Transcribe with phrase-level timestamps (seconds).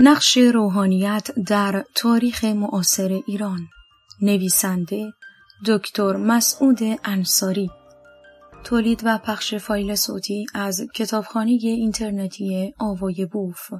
[0.00, 3.58] نقش روحانیت در تاریخ معاصر ایران.
[4.22, 5.12] نویسنده
[5.66, 7.70] دکتر مسعود انصاری.
[8.64, 13.70] تولید و پخش فایل صوتی از کتابخانه اینترنتی آوای بوف.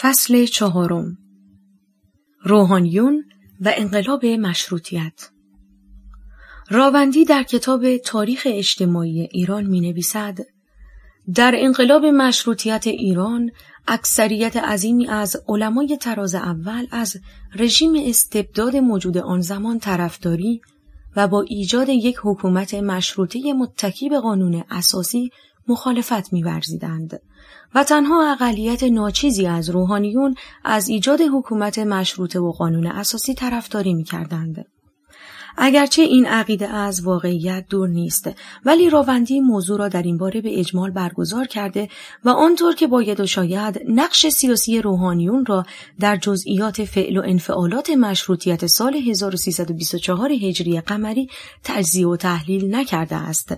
[0.00, 1.18] فصل چهارم.
[2.44, 3.24] روحانیون
[3.60, 5.30] و انقلاب مشروطیت.
[6.70, 10.38] راوندی در کتاب تاریخ اجتماعی ایران می نویسد
[11.34, 13.50] در انقلاب مشروطیت ایران
[13.88, 17.16] اکثریت عظیمی از علمای تراز اول از
[17.54, 20.60] رژیم استبداد موجود آن زمان طرفداری
[21.16, 25.30] و با ایجاد یک حکومت مشروطه متکی به قانون اساسی
[25.68, 27.20] مخالفت می‌ورزیدند
[27.74, 30.34] و تنها اقلیت ناچیزی از روحانیون
[30.64, 34.64] از ایجاد حکومت مشروطه و قانون اساسی طرفداری می‌کردند.
[35.58, 38.30] اگرچه این عقیده از واقعیت دور نیست
[38.64, 41.88] ولی راوندی موضوع را در این باره به اجمال برگزار کرده
[42.24, 45.64] و آنطور که باید و شاید نقش سیاسی روحانیون را
[46.00, 51.28] در جزئیات فعل و انفعالات مشروطیت سال 1324 هجری قمری
[51.64, 53.54] تجزیه و تحلیل نکرده است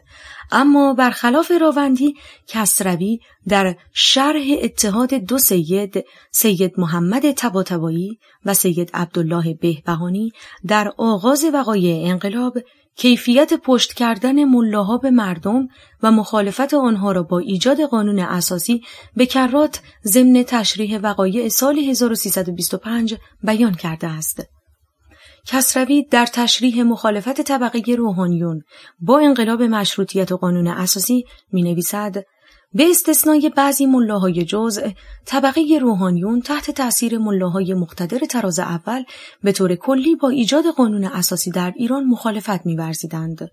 [0.52, 2.14] اما برخلاف راوندی
[2.46, 10.32] کسروی در شرح اتحاد دو سید سید محمد تباتبایی و سید عبدالله بهبهانی
[10.66, 12.58] در آغاز وقایع انقلاب
[12.98, 15.68] کیفیت پشت کردن ملاها به مردم
[16.02, 18.82] و مخالفت آنها را با ایجاد قانون اساسی
[19.16, 24.57] به کرات ضمن تشریح وقایع سال 1325 بیان کرده است.
[25.50, 28.62] کسروی در تشریح مخالفت طبقه روحانیون
[29.00, 32.24] با انقلاب مشروطیت و قانون اساسی می نویسد
[32.72, 34.88] به استثنای بعضی ملاهای جزء
[35.26, 39.04] طبقه روحانیون تحت تأثیر ملاهای مقتدر تراز اول
[39.42, 43.50] به طور کلی با ایجاد قانون اساسی در ایران مخالفت می‌ورزیدند.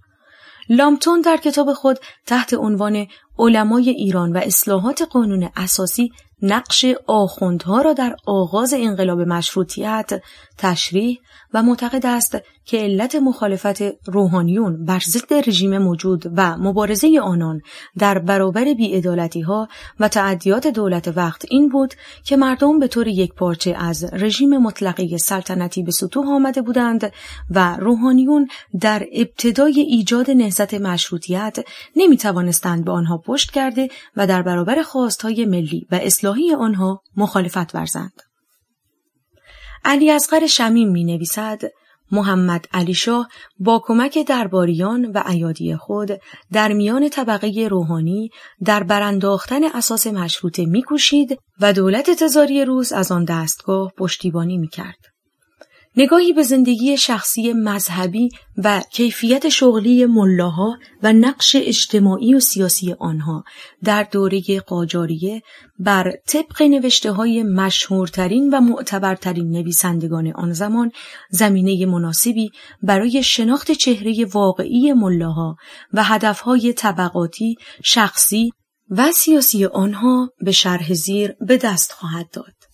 [0.69, 3.07] لامتون در کتاب خود تحت عنوان
[3.39, 10.21] علمای ایران و اصلاحات قانون اساسی نقش آخوندها را در آغاز انقلاب مشروطیت
[10.57, 11.19] تشریح
[11.53, 17.61] و معتقد است که علت مخالفت روحانیون بر ضد رژیم موجود و مبارزه آنان
[17.97, 19.67] در برابر بیعدالتی ها
[19.99, 21.93] و تعدیات دولت وقت این بود
[22.23, 27.11] که مردم به طور یک پارچه از رژیم مطلقه سلطنتی به سطوح آمده بودند
[27.49, 28.47] و روحانیون
[28.79, 31.57] در ابتدای ایجاد نهضت مشروطیت
[31.95, 35.95] نمی توانستند به آنها پشت کرده و در برابر خواستهای ملی و
[36.25, 38.21] اصلاحی آنها مخالفت ورزند.
[39.83, 41.61] علی اصغر شمیم می نویسد
[42.11, 43.27] محمد علی شاه
[43.59, 46.09] با کمک درباریان و ایادی خود
[46.51, 48.29] در میان طبقه روحانی
[48.63, 55.14] در برانداختن اساس مشروطه میکوشید و دولت تزاری روز از آن دستگاه پشتیبانی می‌کرد.
[55.97, 63.43] نگاهی به زندگی شخصی مذهبی و کیفیت شغلی ملاها و نقش اجتماعی و سیاسی آنها
[63.83, 65.41] در دوره قاجاریه
[65.79, 70.91] بر طبق نوشته های مشهورترین و معتبرترین نویسندگان آن زمان
[71.29, 72.49] زمینه مناسبی
[72.81, 75.55] برای شناخت چهره واقعی ملاها
[75.93, 78.51] و هدفهای طبقاتی، شخصی
[78.89, 82.64] و سیاسی آنها به شرح زیر به دست خواهد داد.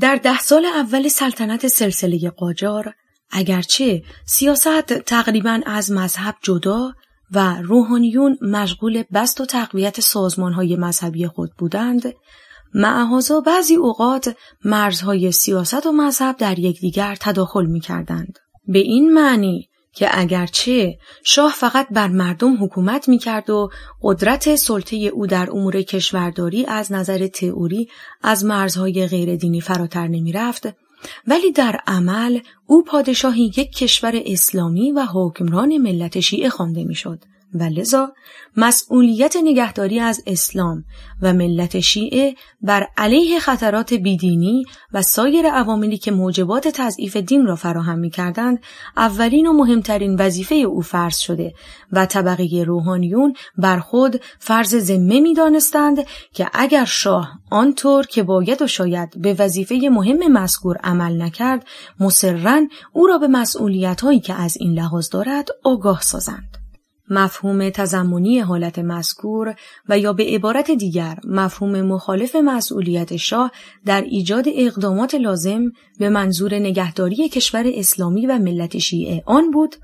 [0.00, 2.94] در ده سال اول سلطنت سلسله قاجار
[3.30, 6.92] اگرچه سیاست تقریبا از مذهب جدا
[7.30, 12.12] و روحانیون مشغول بست و تقویت سازمانهای مذهبی خود بودند
[12.74, 18.38] معهازا بعضی اوقات مرزهای سیاست و مذهب در یکدیگر تداخل می کردند.
[18.68, 23.70] به این معنی که اگرچه شاه فقط بر مردم حکومت می کرد و
[24.02, 27.88] قدرت سلطه او در امور کشورداری از نظر تئوری
[28.22, 30.68] از مرزهای غیر دینی فراتر نمی رفت
[31.26, 37.24] ولی در عمل او پادشاهی یک کشور اسلامی و حکمران ملت شیعه خوانده می‌شد.
[37.54, 38.12] و لذا
[38.56, 40.84] مسئولیت نگهداری از اسلام
[41.22, 47.56] و ملت شیعه بر علیه خطرات بیدینی و سایر عواملی که موجبات تضعیف دین را
[47.56, 48.58] فراهم می کردند
[48.96, 51.54] اولین و مهمترین وظیفه او فرض شده
[51.92, 55.98] و طبقه روحانیون بر خود فرض ذمه می دانستند
[56.32, 61.66] که اگر شاه آنطور که باید و شاید به وظیفه مهم مذکور عمل نکرد
[62.00, 62.60] مسررا
[62.92, 66.67] او را به مسئولیت هایی که از این لحاظ دارد آگاه سازند.
[67.10, 69.54] مفهوم تزمونی حالت مذکور
[69.88, 73.52] و یا به عبارت دیگر مفهوم مخالف مسئولیت شاه
[73.86, 79.76] در ایجاد اقدامات لازم به منظور نگهداری کشور اسلامی و ملت شیعه آن بود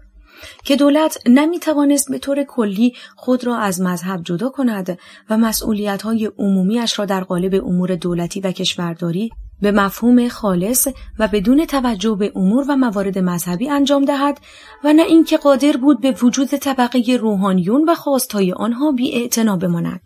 [0.64, 4.98] که دولت نمی توانست به طور کلی خود را از مذهب جدا کند
[5.30, 9.30] و مسئولیت های عمومیش را در قالب امور دولتی و کشورداری
[9.60, 14.40] به مفهوم خالص و بدون توجه به امور و موارد مذهبی انجام دهد
[14.84, 19.28] و نه اینکه قادر بود به وجود طبقه روحانیون و خواستهای آنها بی
[19.60, 20.00] بماند.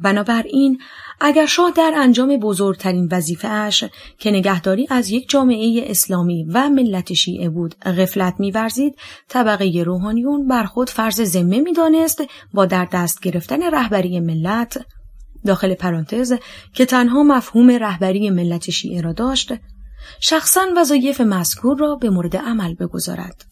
[0.00, 0.78] بنابراین
[1.20, 3.84] اگر شاه در انجام بزرگترین وظیفه اش
[4.18, 8.94] که نگهداری از یک جامعه اسلامی و ملت شیعه بود غفلت میورزید
[9.28, 12.22] طبقه روحانیون بر خود فرض ذمه می‌دانست
[12.54, 14.78] با در دست گرفتن رهبری ملت
[15.46, 16.32] داخل پرانتز
[16.74, 19.52] که تنها مفهوم رهبری ملت شیعه را داشت
[20.20, 23.44] شخصا وظایف مذکور را به مورد عمل بگذارد.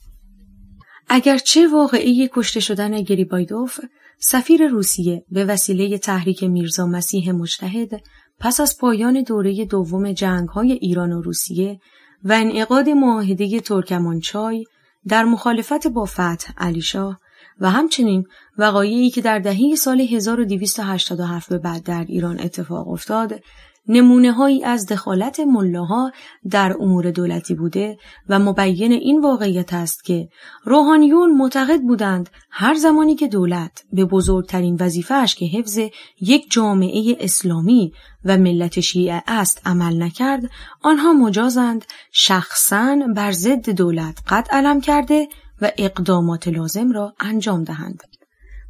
[1.08, 3.80] اگرچه واقعی کشته شدن گریبایدوف
[4.18, 7.90] سفیر روسیه به وسیله تحریک میرزا مسیح مجتهد
[8.38, 11.80] پس از پایان دوره دوم جنگ های ایران و روسیه
[12.24, 14.64] و انعقاد معاهده ترکمانچای
[15.08, 17.20] در مخالفت با فتح علیشاه
[17.60, 18.26] و همچنین
[18.58, 23.40] وقایعی که در دهه سال 1287 به بعد در ایران اتفاق افتاد
[23.88, 26.12] نمونه هایی از دخالت ملاها
[26.50, 27.98] در امور دولتی بوده
[28.28, 30.28] و مبین این واقعیت است که
[30.64, 35.78] روحانیون معتقد بودند هر زمانی که دولت به بزرگترین وظیفهش که حفظ
[36.20, 37.92] یک جامعه اسلامی
[38.24, 40.50] و ملت شیعه است عمل نکرد
[40.82, 45.28] آنها مجازند شخصا بر ضد دولت قد علم کرده
[45.60, 48.02] و اقدامات لازم را انجام دهند.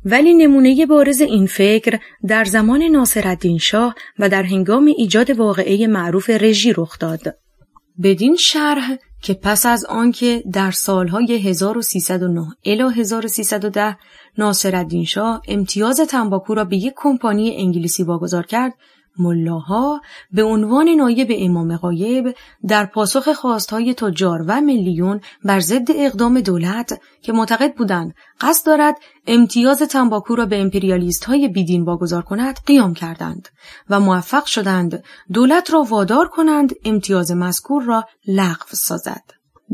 [0.04, 6.30] ولی نمونه بارز این فکر در زمان ناصرالدین شاه و در هنگام ایجاد واقعه معروف
[6.30, 7.36] رژی رخ داد.
[8.02, 13.96] بدین شرح که پس از آنکه در سالهای 1309 الی 1310
[14.38, 18.74] ناصرالدین شاه امتیاز تنباکو را به یک کمپانی انگلیسی واگذار کرد
[19.18, 20.00] ملاها
[20.32, 22.34] به عنوان نایب امام غایب
[22.68, 28.96] در پاسخ خواستهای تجار و ملیون بر ضد اقدام دولت که معتقد بودند قصد دارد
[29.26, 33.48] امتیاز تنباکو را به امپریالیست های بیدین واگذار کند قیام کردند
[33.90, 39.22] و موفق شدند دولت را وادار کنند امتیاز مذکور را لغو سازد.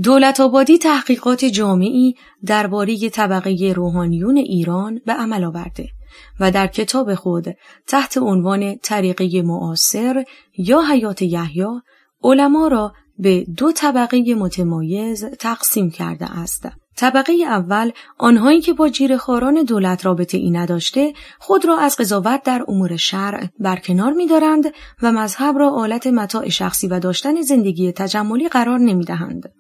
[0.03, 2.15] دولت آبادی تحقیقات جامعی
[2.47, 5.89] درباره طبقه روحانیون ایران به عمل آورده
[6.41, 7.47] و در کتاب خود
[7.87, 10.25] تحت عنوان طریقه معاصر
[10.59, 11.81] یا حیات یحیی
[12.23, 16.69] علما را به دو طبقه متمایز تقسیم کرده است.
[16.97, 22.65] طبقه اول آنهایی که با جیرخاران دولت رابطه ای نداشته خود را از قضاوت در
[22.69, 24.65] امور شرع برکنار می‌دارند
[25.03, 29.53] و مذهب را آلت متاع شخصی و داشتن زندگی تجملی قرار نمی‌دهند.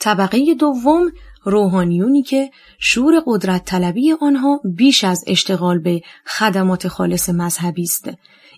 [0.00, 1.12] طبقه دوم
[1.46, 8.10] روحانیونی که شور قدرت طلبی آنها بیش از اشتغال به خدمات خالص مذهبی است.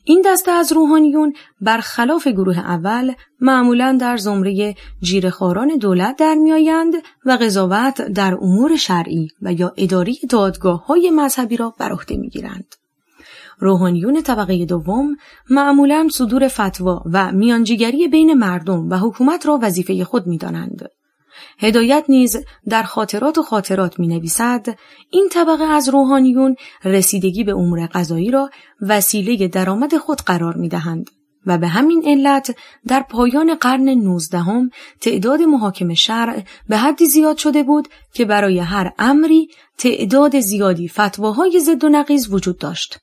[0.05, 6.94] این دسته از روحانیون برخلاف گروه اول معمولا در زمره جیرخاران دولت در میآیند
[7.25, 12.75] و قضاوت در امور شرعی و یا اداری دادگاه های مذهبی را بر عهده می‌گیرند.
[13.58, 15.17] روحانیون طبقه دوم
[15.50, 20.88] معمولا صدور فتوا و میانجیگری بین مردم و حکومت را وظیفه خود می‌دانند.
[21.58, 22.37] هدایت نیز
[22.69, 24.67] در خاطرات و خاطرات می نویسد
[25.11, 28.50] این طبقه از روحانیون رسیدگی به امور غذایی را
[28.81, 31.11] وسیله درآمد خود قرار می دهند
[31.46, 32.56] و به همین علت
[32.87, 34.70] در پایان قرن نوزدهم
[35.00, 39.49] تعداد محاکم شرع به حدی زیاد شده بود که برای هر امری
[39.79, 42.99] تعداد زیادی فتواهای ضد و نقیز وجود داشت.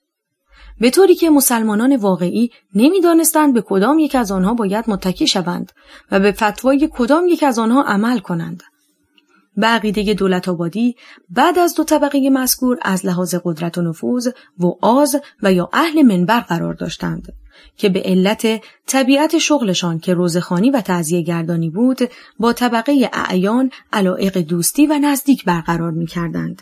[0.79, 5.71] به طوری که مسلمانان واقعی نمی‌دانستند به کدام یک از آنها باید متکی شوند
[6.11, 8.63] و به فتوای کدام یک از آنها عمل کنند.
[9.57, 10.95] به عقیده دولت آبادی
[11.29, 14.29] بعد از دو طبقه مذکور از لحاظ قدرت و نفوذ
[14.59, 17.33] و آز و یا اهل منبر قرار داشتند
[17.77, 21.99] که به علت طبیعت شغلشان که روزخانی و تعذیه گردانی بود
[22.39, 26.61] با طبقه اعیان علائق دوستی و نزدیک برقرار می کردند.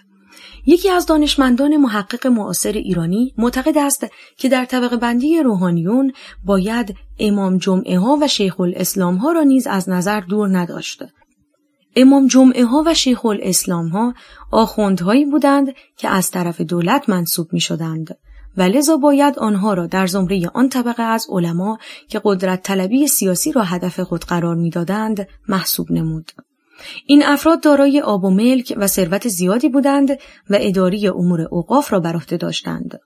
[0.65, 6.13] یکی از دانشمندان محقق معاصر ایرانی معتقد است که در طبقه بندی روحانیون
[6.45, 11.03] باید امام جمعه ها و شیخ الاسلام ها را نیز از نظر دور نداشت.
[11.95, 14.13] امام جمعه ها و شیخ الاسلام ها
[14.51, 15.67] آخوندهایی بودند
[15.97, 18.17] که از طرف دولت منصوب می شدند
[18.57, 21.77] و لذا باید آنها را در زمره آن طبقه از علما
[22.07, 26.31] که قدرت طلبی سیاسی را هدف خود قرار می‌دادند محسوب نمود.
[27.05, 30.11] این افراد دارای آب و ملک و ثروت زیادی بودند
[30.49, 32.99] و اداری امور اوقاف را بر عهده داشتند.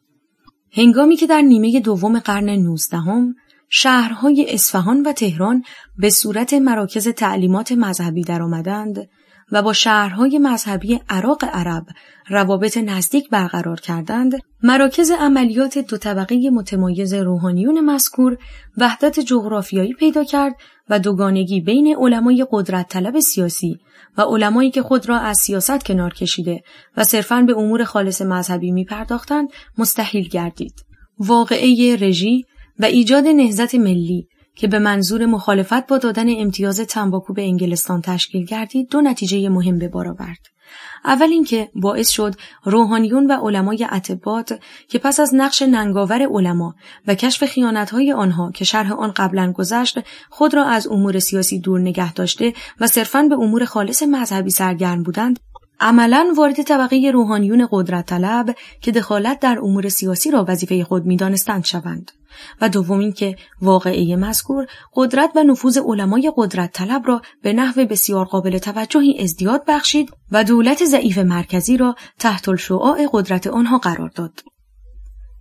[0.71, 3.35] هنگامی که در نیمه دوم قرن نوزدهم
[3.69, 5.63] شهرهای اصفهان و تهران
[5.97, 9.07] به صورت مراکز تعلیمات مذهبی درآمدند
[9.51, 11.85] و با شهرهای مذهبی عراق عرب
[12.29, 14.33] روابط نزدیک برقرار کردند
[14.63, 18.37] مراکز عملیات دو طبقه متمایز روحانیون مذکور
[18.77, 20.55] وحدت جغرافیایی پیدا کرد
[20.89, 23.79] و دوگانگی بین علمای قدرت طلب سیاسی
[24.17, 26.63] و علمایی که خود را از سیاست کنار کشیده
[26.97, 30.73] و صرفاً به امور خالص مذهبی می پرداختند مستحیل گردید.
[31.19, 32.45] واقعه رژی
[32.79, 38.45] و ایجاد نهزت ملی که به منظور مخالفت با دادن امتیاز تنباکو به انگلستان تشکیل
[38.45, 40.56] گردید دو نتیجه مهم به بار آورد.
[41.05, 44.59] اول اینکه باعث شد روحانیون و علمای عتبات
[44.89, 46.75] که پس از نقش ننگاور علما
[47.07, 51.79] و کشف خیانتهای آنها که شرح آن قبلا گذشت خود را از امور سیاسی دور
[51.79, 55.39] نگه داشته و صرفاً به امور خالص مذهبی سرگرم بودند.
[55.79, 61.65] عملا وارد طبقه روحانیون قدرت طلب که دخالت در امور سیاسی را وظیفه خود می‌دانستند
[61.65, 62.11] شوند.
[62.61, 68.25] و دوم که واقعه مذکور قدرت و نفوذ علمای قدرت طلب را به نحو بسیار
[68.25, 74.41] قابل توجهی ازدیاد بخشید و دولت ضعیف مرکزی را تحت الشعاع قدرت آنها قرار داد.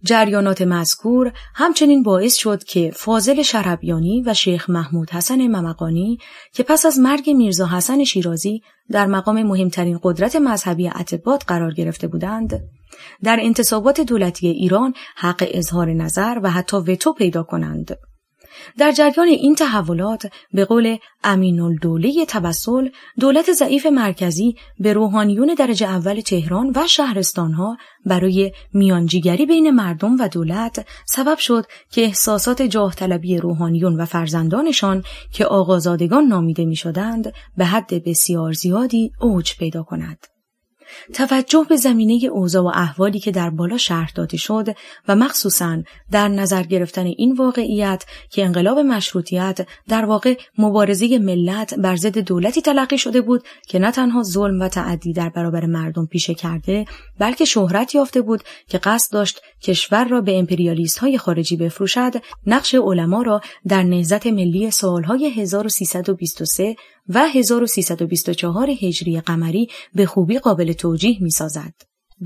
[0.02, 6.18] جریانات مذکور همچنین باعث شد که فاضل شربیانی و شیخ محمود حسن ممقانی
[6.52, 12.08] که پس از مرگ میرزا حسن شیرازی در مقام مهمترین قدرت مذهبی عتبات قرار گرفته
[12.08, 12.60] بودند
[13.24, 17.96] در انتصابات دولتی ایران حق اظهار نظر و حتی وتو پیدا کنند
[18.78, 22.88] در جریان این تحولات به قول امین الدوله تبسل
[23.20, 27.76] دولت ضعیف مرکزی به روحانیون درجه اول تهران و شهرستانها
[28.06, 35.02] برای میانجیگری بین مردم و دولت سبب شد که احساسات جاه طلبی روحانیون و فرزندانشان
[35.32, 40.35] که آقازادگان نامیده می شدند به حد بسیار زیادی اوج پیدا کند.
[41.14, 44.76] توجه به زمینه اوضاع و احوالی که در بالا شرح داده شد
[45.08, 51.96] و مخصوصا در نظر گرفتن این واقعیت که انقلاب مشروطیت در واقع مبارزه ملت بر
[51.96, 56.34] ضد دولتی تلقی شده بود که نه تنها ظلم و تعدی در برابر مردم پیشه
[56.34, 56.84] کرده
[57.18, 62.12] بلکه شهرت یافته بود که قصد داشت کشور را به امپریالیست های خارجی بفروشد
[62.46, 66.76] نقش علما را در نهزت ملی سالهای 1323
[67.08, 71.74] و 1324 هجری قمری به خوبی قابل توجیه می سازد.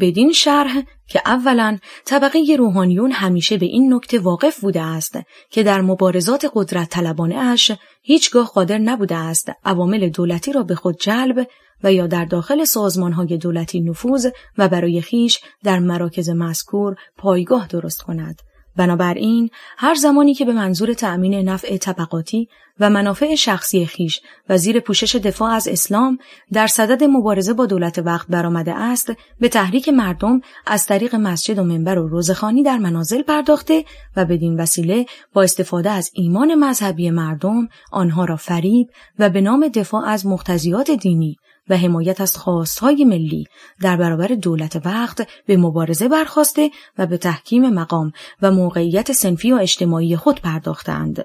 [0.00, 5.18] بدین شرح که اولا طبقه روحانیون همیشه به این نکته واقف بوده است
[5.50, 7.72] که در مبارزات قدرت طلبانه اش
[8.02, 11.46] هیچگاه قادر نبوده است عوامل دولتی را به خود جلب
[11.84, 14.26] و یا در داخل سازمانهای دولتی نفوذ
[14.58, 18.40] و برای خیش در مراکز مذکور پایگاه درست کند
[18.76, 22.48] بنابراین هر زمانی که به منظور تأمین نفع طبقاتی
[22.80, 26.18] و منافع شخصی خیش و زیر پوشش دفاع از اسلام
[26.52, 31.64] در صدد مبارزه با دولت وقت برآمده است به تحریک مردم از طریق مسجد و
[31.64, 33.84] منبر و روزخانی در منازل پرداخته
[34.16, 39.68] و بدین وسیله با استفاده از ایمان مذهبی مردم آنها را فریب و به نام
[39.68, 41.36] دفاع از مقتضیات دینی
[41.68, 43.44] و حمایت از خواستهای ملی
[43.82, 48.12] در برابر دولت وقت به مبارزه برخواسته و به تحکیم مقام
[48.42, 51.24] و موقعیت سنفی و اجتماعی خود پرداختند.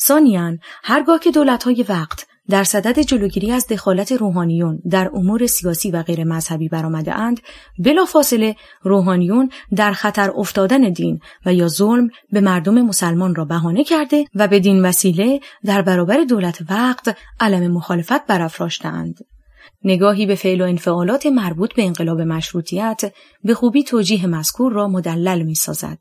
[0.00, 6.02] ثانیاً هرگاه که دولتهای وقت در صدد جلوگیری از دخالت روحانیون در امور سیاسی و
[6.02, 7.40] غیر مذهبی برآمده اند
[7.78, 14.24] بلافاصله روحانیون در خطر افتادن دین و یا ظلم به مردم مسلمان را بهانه کرده
[14.34, 19.18] و به دین وسیله در برابر دولت وقت علم مخالفت برافراشتند
[19.84, 23.12] نگاهی به فعل و انفعالات مربوط به انقلاب مشروطیت
[23.44, 25.98] به خوبی توجیه مذکور را مدلل می سازد.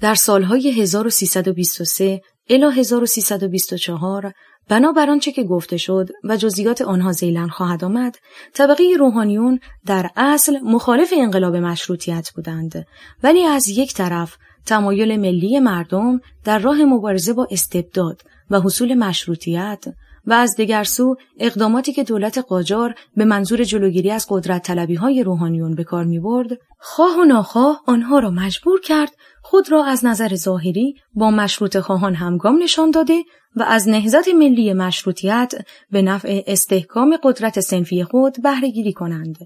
[0.00, 2.20] در سالهای 1323
[2.50, 4.32] الی 1324
[4.68, 8.16] بنابر آنچه که گفته شد و جزئیات آنها زیلن خواهد آمد
[8.54, 12.86] طبقه روحانیون در اصل مخالف انقلاب مشروطیت بودند
[13.22, 19.84] ولی از یک طرف تمایل ملی مردم در راه مبارزه با استبداد و حصول مشروطیت
[20.28, 25.22] و از دیگر سو اقداماتی که دولت قاجار به منظور جلوگیری از قدرت طلبی های
[25.22, 30.04] روحانیون به کار می برد، خواه و ناخواه آنها را مجبور کرد خود را از
[30.04, 33.24] نظر ظاهری با مشروط خواهان همگام نشان داده
[33.56, 35.54] و از نهزت ملی مشروطیت
[35.90, 39.36] به نفع استحکام قدرت سنفی خود بهره گیری کنند.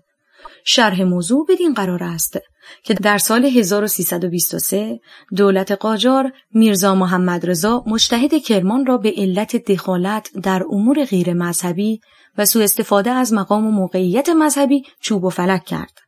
[0.64, 2.38] شرح موضوع بدین قرار است
[2.84, 5.00] که در سال 1323
[5.36, 12.00] دولت قاجار میرزا محمد رضا مجتهد کرمان را به علت دخالت در امور غیر مذهبی
[12.38, 16.01] و سوء استفاده از مقام و موقعیت مذهبی چوب و فلک کرد.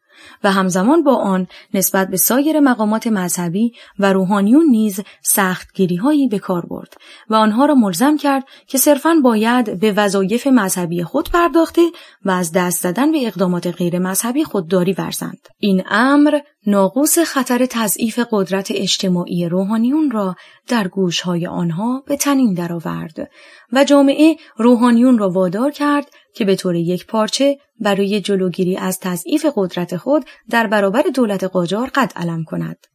[0.45, 6.38] و همزمان با آن نسبت به سایر مقامات مذهبی و روحانیون نیز سختگیری هایی به
[6.38, 6.95] کار برد
[7.31, 11.83] و آنها را ملزم کرد که صرفاً باید به وظایف مذهبی خود پرداخته
[12.25, 15.49] و از دست زدن به اقدامات غیر مذهبی خودداری ورزند.
[15.59, 20.37] این امر ناقوس خطر تضعیف قدرت اجتماعی روحانیون را
[20.69, 23.31] در گوشهای آنها به تنین درآورد
[23.73, 29.47] و جامعه روحانیون را وادار کرد که به طور یک پارچه برای جلوگیری از تضعیف
[29.57, 32.87] قدرت خود در برابر دولت قاجار قد علم کند.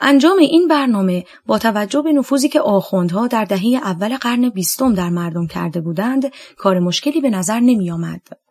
[0.00, 5.08] انجام این برنامه با توجه به نفوذی که آخوندها در دهه اول قرن بیستم در
[5.08, 8.45] مردم کرده بودند کار مشکلی به نظر نمی آمد.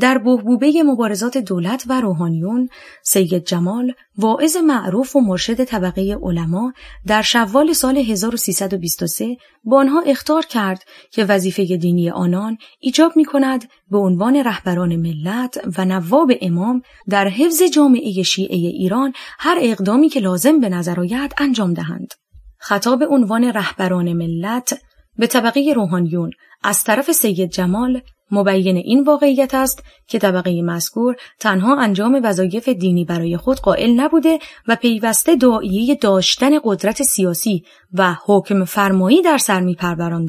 [0.00, 2.68] در بهبوبه مبارزات دولت و روحانیون
[3.02, 6.72] سید جمال واعظ معروف و مرشد طبقه علما
[7.06, 13.68] در شوال سال 1323 با آنها اختار کرد که وظیفه دینی آنان ایجاب می کند
[13.90, 20.20] به عنوان رهبران ملت و نواب امام در حفظ جامعه شیعه ایران هر اقدامی که
[20.20, 22.14] لازم به نظر آید انجام دهند.
[22.58, 24.80] خطاب عنوان رهبران ملت
[25.18, 26.30] به طبقه روحانیون
[26.62, 28.00] از طرف سید جمال
[28.32, 34.38] مبین این واقعیت است که طبقه مذکور تنها انجام وظایف دینی برای خود قائل نبوده
[34.68, 37.62] و پیوسته دعایه داشتن قدرت سیاسی
[37.92, 39.74] و حکم فرمایی در سر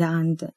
[0.01, 0.53] اند.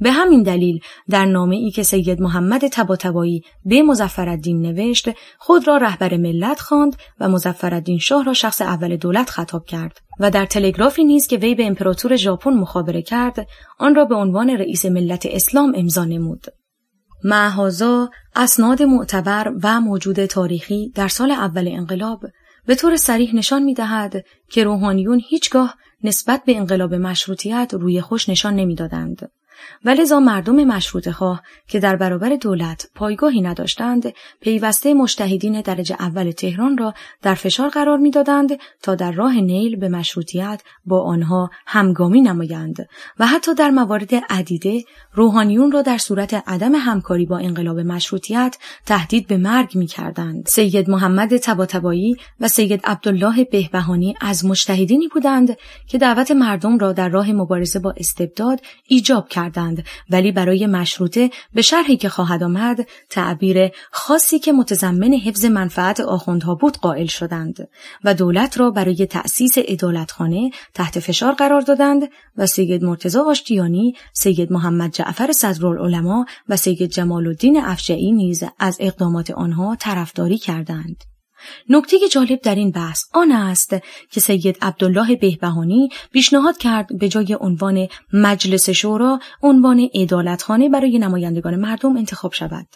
[0.00, 5.76] به همین دلیل در نامه ای که سید محمد تباتبایی به مزفردین نوشت خود را
[5.76, 11.04] رهبر ملت خواند و مزفردین شاه را شخص اول دولت خطاب کرد و در تلگرافی
[11.04, 13.46] نیز که وی به امپراتور ژاپن مخابره کرد
[13.78, 16.46] آن را به عنوان رئیس ملت اسلام امضا نمود
[17.24, 22.24] معهازا اسناد معتبر و موجود تاریخی در سال اول انقلاب
[22.66, 28.28] به طور سریح نشان می دهد که روحانیون هیچگاه نسبت به انقلاب مشروطیت روی خوش
[28.28, 29.30] نشان نمی‌دادند.
[29.84, 36.78] ولذا مردم مشروط خواه که در برابر دولت پایگاهی نداشتند پیوسته مشتهدین درجه اول تهران
[36.78, 42.88] را در فشار قرار می‌دادند تا در راه نیل به مشروطیت با آنها همگامی نمایند
[43.18, 49.26] و حتی در موارد عدیده روحانیون را در صورت عدم همکاری با انقلاب مشروطیت تهدید
[49.26, 50.46] به مرگ می کردند.
[50.46, 57.08] سید محمد تباتبایی و سید عبدالله بهبهانی از مجتهدینی بودند که دعوت مردم را در
[57.08, 63.70] راه مبارزه با استبداد ایجاب کردند ولی برای مشروطه به شرحی که خواهد آمد تعبیر
[63.90, 67.68] خاصی که متضمن حفظ منفعت آخوندها بود قائل شدند
[68.04, 72.02] و دولت را برای تأسیس عدالتخانه تحت فشار قرار دادند
[72.36, 78.76] و سید مرتضی آشتیانی سید محمد جعفر صدرالعلما و سید جمال الدین افجعی نیز از
[78.80, 81.07] اقدامات آنها طرفداری کردند.
[81.68, 83.76] نکته جالب در این بحث آن است
[84.10, 91.56] که سید عبدالله بهبهانی پیشنهاد کرد به جای عنوان مجلس شورا عنوان عدالتخانه برای نمایندگان
[91.56, 92.66] مردم انتخاب شود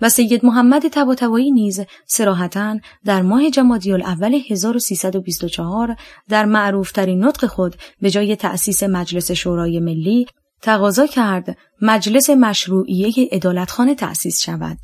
[0.00, 5.96] و سید محمد طباطبایی نیز سراحتا در ماه جمادی الاول 1324
[6.28, 10.26] در معروفترین نطق خود به جای تأسیس مجلس شورای ملی
[10.62, 14.78] تقاضا کرد مجلس مشروعیه عدالتخانه تأسیس شود.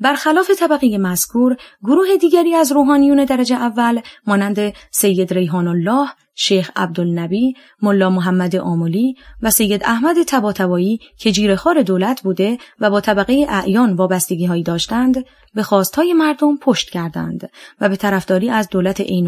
[0.00, 7.54] برخلاف طبقه مذکور گروه دیگری از روحانیون درجه اول مانند سید ریحان الله، شیخ عبدالنبی،
[7.82, 13.92] ملا محمد آمولی و سید احمد تباتبایی که جیرخار دولت بوده و با طبقه اعیان
[13.92, 19.26] وابستگی هایی داشتند به خواستهای مردم پشت کردند و به طرفداری از دولت عین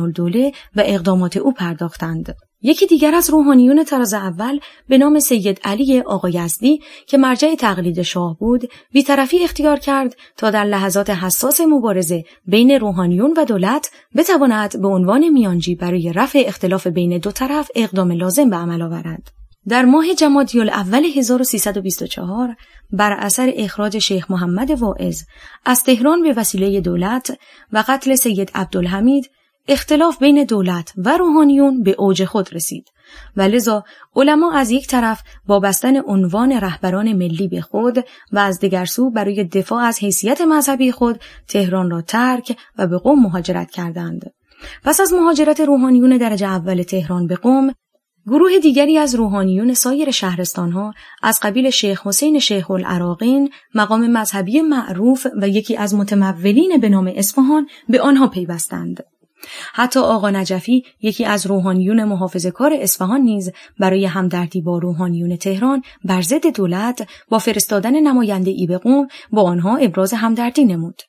[0.77, 2.37] و اقدامات او پرداختند.
[2.63, 8.03] یکی دیگر از روحانیون طراز اول به نام سید علی آقا یزدی که مرجع تقلید
[8.03, 14.81] شاه بود بیطرفی اختیار کرد تا در لحظات حساس مبارزه بین روحانیون و دولت بتواند
[14.83, 19.43] به عنوان میانجی برای رفع اختلاف بین دو طرف اقدام لازم به عمل آورد.
[19.69, 22.57] در ماه جمادی اول 1324
[22.93, 25.23] بر اثر اخراج شیخ محمد واعظ
[25.65, 27.39] از تهران به وسیله دولت
[27.73, 29.31] و قتل سید عبدالحمید
[29.69, 32.89] اختلاف بین دولت و روحانیون به اوج خود رسید
[33.37, 33.85] و لذا
[34.17, 39.11] علما از یک طرف با بستن عنوان رهبران ملی به خود و از دیگر سو
[39.11, 44.33] برای دفاع از حیثیت مذهبی خود تهران را ترک و به قوم مهاجرت کردند.
[44.85, 47.75] پس از مهاجرت روحانیون درجه اول تهران به قوم
[48.27, 55.27] گروه دیگری از روحانیون سایر شهرستانها از قبیل شیخ حسین شیخ العراقین مقام مذهبی معروف
[55.43, 59.05] و یکی از متمولین به نام اصفهان به آنها پیوستند.
[59.73, 65.83] حتی آقا نجفی یکی از روحانیون محافظ کار اصفهان نیز برای همدردی با روحانیون تهران
[66.05, 71.03] بر ضد دولت با فرستادن نماینده ای به قوم با آنها ابراز همدردی نمود.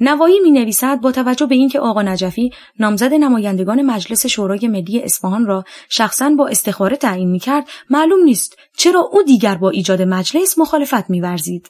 [0.00, 5.46] نوایی می نویسد با توجه به اینکه آقا نجفی نامزد نمایندگان مجلس شورای ملی اصفهان
[5.46, 10.58] را شخصا با استخاره تعیین می کرد معلوم نیست چرا او دیگر با ایجاد مجلس
[10.58, 11.68] مخالفت می ورزید.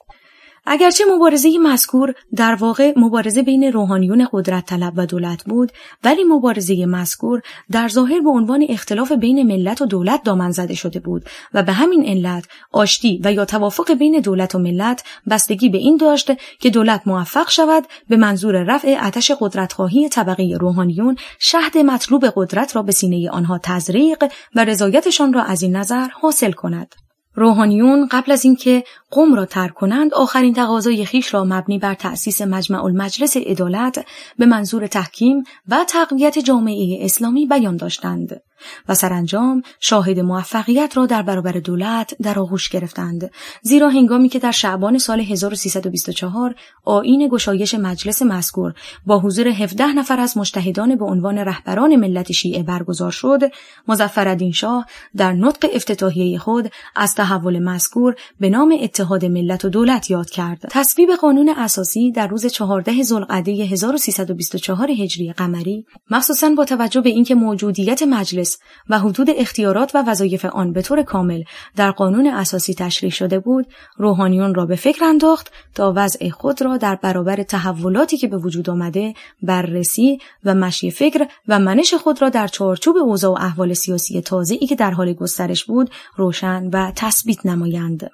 [0.67, 5.73] اگرچه مبارزه مذکور در واقع مبارزه بین روحانیون قدرت طلب و دولت بود
[6.05, 11.01] ولی مبارزه مذکور در ظاهر به عنوان اختلاف بین ملت و دولت دامن زده شده
[11.01, 11.25] بود
[11.55, 15.97] و به همین علت آشتی و یا توافق بین دولت و ملت بستگی به این
[15.97, 22.77] داشت که دولت موفق شود به منظور رفع آتش قدرتخواهی طبقه روحانیون شهد مطلوب قدرت
[22.77, 24.25] را به سینه آنها تزریق
[24.55, 27.06] و رضایتشان را از این نظر حاصل کند.
[27.37, 32.43] روحانیون قبل از اینکه قوم را ترک کنند آخرین تقاضای خیش را مبنی بر تأسیس
[32.43, 34.07] مجمع المجلس عدالت
[34.39, 38.41] به منظور تحکیم و تقویت جامعه اسلامی بیان داشتند.
[38.89, 43.31] و سرانجام شاهد موفقیت را در برابر دولت در آغوش گرفتند.
[43.63, 48.75] زیرا هنگامی که در شعبان سال 1324 آیین گشایش مجلس مذکور
[49.07, 53.41] با حضور 17 نفر از مجتهدان به عنوان رهبران ملت شیعه برگزار شد
[53.89, 60.11] مظفرالدین شاه در نطق افتتاحیه خود از تحول مذکور به نام اتحاد ملت و دولت
[60.11, 60.67] یاد کرد.
[60.71, 67.35] تصویب قانون اساسی در روز 14 ذوالقعده 1324 هجری قمری مخصوصا با توجه به اینکه
[67.35, 68.46] موجودیت مجلس
[68.89, 71.43] و حدود اختیارات و وظایف آن به طور کامل
[71.77, 76.77] در قانون اساسی تشریح شده بود روحانیون را به فکر انداخت تا وضع خود را
[76.77, 82.29] در برابر تحولاتی که به وجود آمده بررسی و مشی فکر و منش خود را
[82.29, 87.47] در چارچوب اوضاع و احوال سیاسی تازه‌ای که در حال گسترش بود روشن و تثبیت
[87.47, 88.11] نمایند.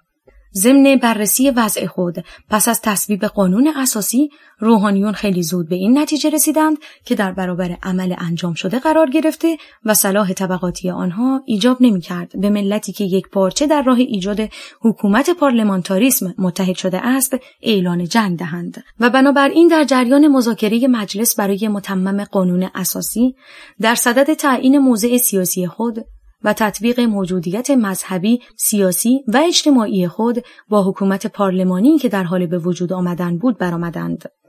[0.57, 2.25] ضمن بررسی وضع خود.
[2.51, 7.77] پس از تصویب قانون اساسی روحانیون خیلی زود به این نتیجه رسیدند که در برابر
[7.83, 12.41] عمل انجام شده قرار گرفته و صلاح طبقاتی آنها ایجاب نمی‌کرد.
[12.41, 14.49] به ملتی که یک پارچه در راه ایجاد
[14.81, 18.85] حکومت پارلمانتاریسم متحد شده است اعلان جنگ دهند.
[19.01, 23.35] و بنابراین در جریان مذاکره مجلس برای متمم قانون اساسی
[23.81, 26.05] در صدد تعیین موضع سیاسی خود
[26.45, 32.59] و تطبیق موجودیت مذهبی، سیاسی و اجتماعی خود با حکومت پارلمانی که در حال به
[32.59, 34.42] وجود آمدن بود برآمدند.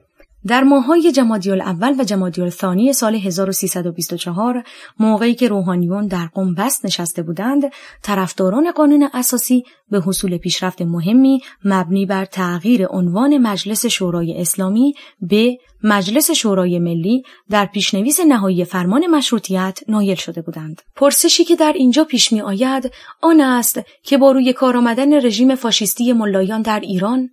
[0.47, 4.63] در ماهای جمادی اول و جمادی ثانی سال 1324
[4.99, 7.63] موقعی که روحانیون در قم بست نشسته بودند
[8.01, 15.57] طرفداران قانون اساسی به حصول پیشرفت مهمی مبنی بر تغییر عنوان مجلس شورای اسلامی به
[15.83, 20.81] مجلس شورای ملی در پیشنویس نهایی فرمان مشروطیت نایل شده بودند.
[20.95, 25.55] پرسشی که در اینجا پیش می آید آن است که با روی کار آمدن رژیم
[25.55, 27.29] فاشیستی ملایان در ایران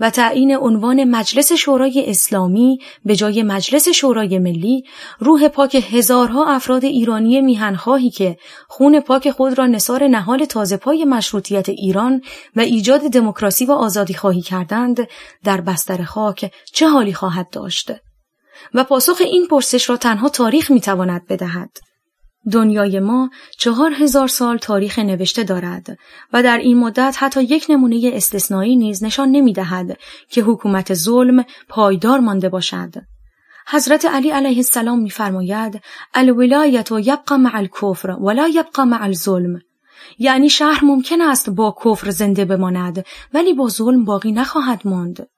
[0.00, 4.84] و تعیین عنوان مجلس شورای اسلامی به جای مجلس شورای ملی
[5.18, 8.36] روح پاک هزارها افراد ایرانی میهنخواهی که
[8.68, 12.22] خون پاک خود را نصار نهال تازه پای مشروطیت ایران
[12.56, 15.08] و ایجاد دموکراسی و آزادی خواهی کردند
[15.44, 17.92] در بستر خاک چه حالی خواهد داشت؟
[18.74, 21.70] و پاسخ این پرسش را تنها تاریخ می‌تواند بدهد.
[22.52, 25.98] دنیای ما چهار هزار سال تاریخ نوشته دارد
[26.32, 31.44] و در این مدت حتی یک نمونه استثنایی نیز نشان نمی دهد که حکومت ظلم
[31.68, 32.94] پایدار مانده باشد.
[33.68, 35.80] حضرت علی علیه السلام میفرماید
[36.14, 39.60] الولایت و یبقى مع الکفر ولا یبقى مع الظلم
[40.18, 43.04] یعنی شهر ممکن است با کفر زنده بماند
[43.34, 45.28] ولی با ظلم باقی نخواهد ماند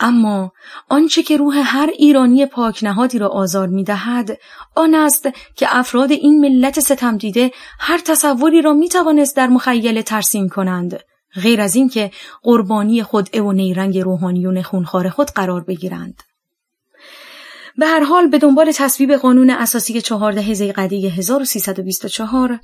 [0.00, 0.52] اما
[0.88, 4.38] آنچه که روح هر ایرانی پاک نهادی را آزار می دهد
[4.76, 10.02] آن است که افراد این ملت ستم دیده هر تصوری را می توانست در مخیل
[10.02, 11.00] ترسیم کنند.
[11.42, 12.10] غیر از اینکه
[12.42, 16.22] قربانی خود و نیرنگ روحانیون خونخوار خود قرار بگیرند.
[17.78, 22.60] به هر حال به دنبال تصویب قانون اساسی 14 زیقدی 1324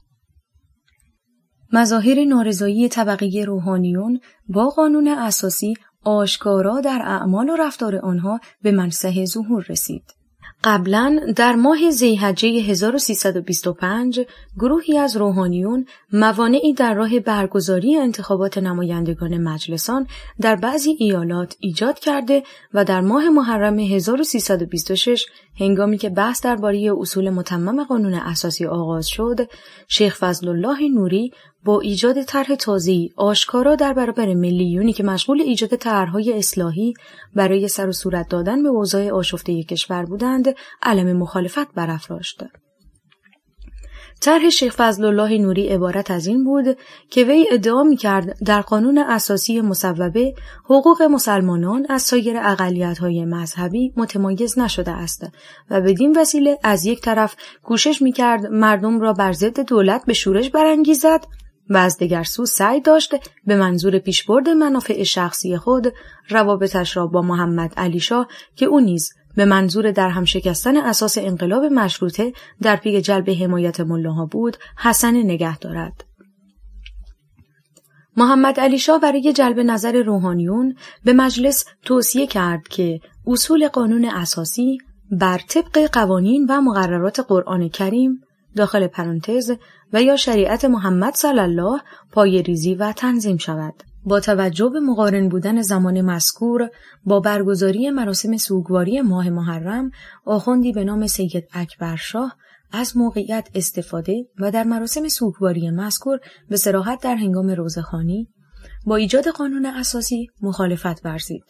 [1.72, 9.24] مظاهر نارضایی طبقه روحانیون با قانون اساسی آشکارا در اعمال و رفتار آنها به منصح
[9.24, 10.20] ظهور رسید.
[10.64, 14.20] قبلا در ماه زیحجه 1325
[14.58, 20.06] گروهی از روحانیون موانعی در راه برگزاری انتخابات نمایندگان مجلسان
[20.40, 22.42] در بعضی ایالات ایجاد کرده
[22.74, 25.26] و در ماه محرم 1326
[25.60, 29.48] هنگامی که بحث درباره اصول متمم قانون اساسی آغاز شد
[29.88, 31.32] شیخ فضل الله نوری
[31.64, 36.94] با ایجاد طرح تازه‌ای آشکارا در برابر ملیونی که مشغول ایجاد طرحهای اصلاحی
[37.34, 42.42] برای سر و صورت دادن به اوضاع آشفته کشور بودند علم مخالفت برافراشت.
[44.20, 46.78] طرح شیخ فضل الله نوری عبارت از این بود
[47.10, 52.36] که وی ادعا می کرد در قانون اساسی مصوبه حقوق مسلمانان از سایر
[53.00, 55.26] های مذهبی متمایز نشده است
[55.70, 60.12] و بدین وسیله از یک طرف کوشش می کرد مردم را بر ضد دولت به
[60.12, 61.24] شورش برانگیزد
[61.70, 63.14] و از دیگر سو سعی داشت
[63.46, 65.92] به منظور پیشبرد منافع شخصی خود
[66.28, 71.18] روابطش را با محمد علی شاه که او نیز به منظور در هم شکستن اساس
[71.18, 76.04] انقلاب مشروطه در پی جلب حمایت ملاها بود حسن نگه دارد.
[78.16, 84.78] محمد علی شاه برای جلب نظر روحانیون به مجلس توصیه کرد که اصول قانون اساسی
[85.10, 88.20] بر طبق قوانین و مقررات قرآن کریم
[88.56, 89.52] داخل پرانتز
[89.92, 91.80] و یا شریعت محمد صلی الله
[92.12, 93.74] پای ریزی و تنظیم شود.
[94.04, 96.70] با توجه به مقارن بودن زمان مذکور
[97.04, 99.90] با برگزاری مراسم سوگواری ماه محرم
[100.24, 102.36] آخوندی به نام سید اکبرشاه
[102.72, 108.28] از موقعیت استفاده و در مراسم سوگواری مذکور به سراحت در هنگام روزخانی
[108.86, 111.44] با ایجاد قانون اساسی مخالفت ورزید.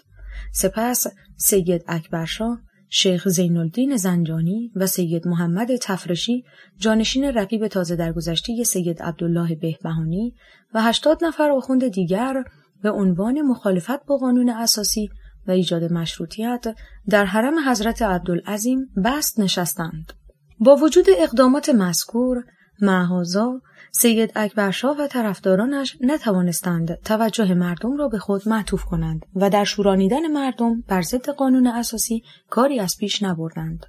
[0.52, 2.60] سپس سید اکبرشاه
[2.92, 6.44] شیخ زین زنجانی و سید محمد تفرشی
[6.78, 10.34] جانشین رقیب تازه درگذشته سید عبدالله بهبهانی
[10.74, 12.44] و هشتاد نفر آخوند دیگر
[12.82, 15.10] به عنوان مخالفت با قانون اساسی
[15.46, 16.64] و ایجاد مشروطیت
[17.08, 20.12] در حرم حضرت عبدالعظیم بست نشستند.
[20.60, 22.44] با وجود اقدامات مذکور
[22.80, 23.60] معهازا
[23.92, 30.26] سید اکبرشاه و طرفدارانش نتوانستند توجه مردم را به خود معطوف کنند و در شورانیدن
[30.26, 33.86] مردم بر ضد قانون اساسی کاری از پیش نبردند.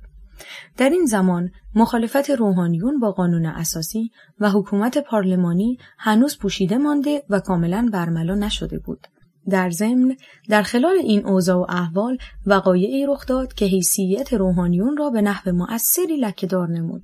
[0.78, 7.40] در این زمان مخالفت روحانیون با قانون اساسی و حکومت پارلمانی هنوز پوشیده مانده و
[7.40, 9.08] کاملا برملا نشده بود.
[9.50, 10.16] در ضمن
[10.50, 15.52] در خلال این اوضاع و احوال وقایعی رخ داد که حیثیت روحانیون را به نحو
[15.52, 17.04] مؤثری لکهدار نمود.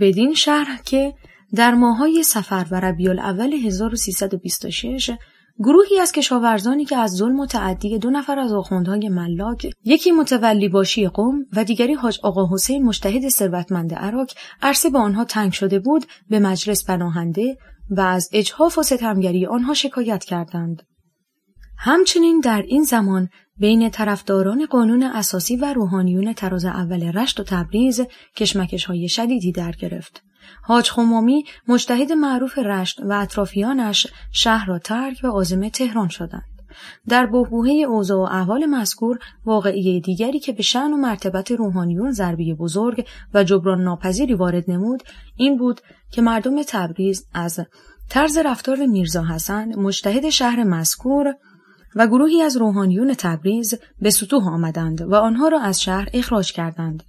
[0.00, 1.14] بدین شرح که
[1.54, 5.10] در ماهای سفر و ربیع الاول 1326
[5.58, 10.68] گروهی از کشاورزانی که از ظلم و تعدی دو نفر از آخوندهای ملاک یکی متولی
[10.68, 14.30] باشی قوم و دیگری حاج آقا حسین مشتهد ثروتمند عراق
[14.62, 17.56] عرصه به آنها تنگ شده بود به مجلس پناهنده
[17.90, 20.82] و از اجحاف و ستمگری آنها شکایت کردند
[21.78, 28.00] همچنین در این زمان بین طرفداران قانون اساسی و روحانیون تراز اول رشت و تبریز
[28.36, 30.22] کشمکش های شدیدی در گرفت.
[30.62, 36.58] حاج خمامی مجتهد معروف رشت و اطرافیانش شهر را ترک و عازم تهران شدند.
[37.08, 42.54] در بحبوحه اوضاع و احوال مذکور واقعی دیگری که به شعن و مرتبت روحانیون ضربی
[42.54, 45.02] بزرگ و جبران ناپذیری وارد نمود
[45.36, 45.80] این بود
[46.10, 47.60] که مردم تبریز از
[48.08, 51.34] طرز رفتار میرزا حسن مجتهد شهر مذکور
[51.96, 57.02] و گروهی از روحانیون تبریز به سطوح آمدند و آنها را از شهر اخراج کردند.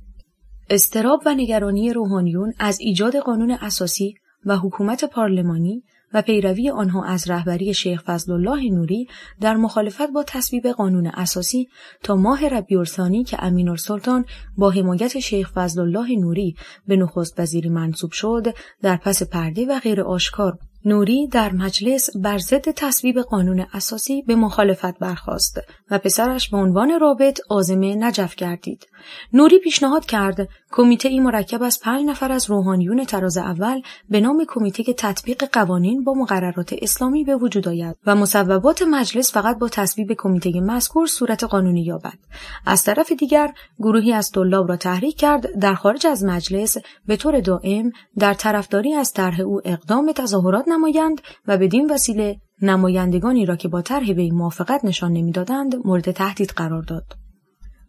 [0.71, 7.29] استراب و نگرانی روحانیون از ایجاد قانون اساسی و حکومت پارلمانی و پیروی آنها از
[7.29, 9.07] رهبری شیخ فضل الله نوری
[9.41, 11.67] در مخالفت با تصویب قانون اساسی
[12.03, 12.83] تا ماه ربیع
[13.23, 14.25] که امین سلطان
[14.57, 16.55] با حمایت شیخ فضل الله نوری
[16.87, 22.37] به نخست وزیری منصوب شد در پس پرده و غیر آشکار نوری در مجلس بر
[22.37, 25.59] ضد تصویب قانون اساسی به مخالفت برخاست
[25.91, 28.87] و پسرش به عنوان رابط آزمه نجف گردید.
[29.33, 34.45] نوری پیشنهاد کرد کمیته ای مرکب از پنج نفر از روحانیون تراز اول به نام
[34.47, 40.13] کمیته تطبیق قوانین با مقررات اسلامی به وجود آید و مصوبات مجلس فقط با تصویب
[40.17, 42.17] کمیته مذکور صورت قانونی یابد.
[42.65, 47.39] از طرف دیگر گروهی از طلاب را تحریک کرد در خارج از مجلس به طور
[47.39, 53.67] دائم در طرفداری از طرح او اقدام تظاهرات نمایند و بدین وسیله نمایندگانی را که
[53.67, 57.03] با طرح به موافقت نشان نمی‌دادند مورد تهدید قرار داد.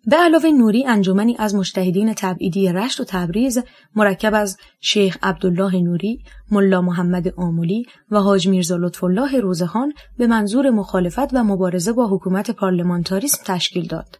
[0.06, 3.58] به علاوه نوری انجمنی از مشتهدین تبعیدی رشت و تبریز
[3.94, 6.18] مرکب از شیخ عبدالله نوری،
[6.50, 12.08] ملا محمد آمولی و حاج میرزا لطف الله روزخان به منظور مخالفت و مبارزه با
[12.08, 14.18] حکومت پارلمانتاریسم تشکیل داد.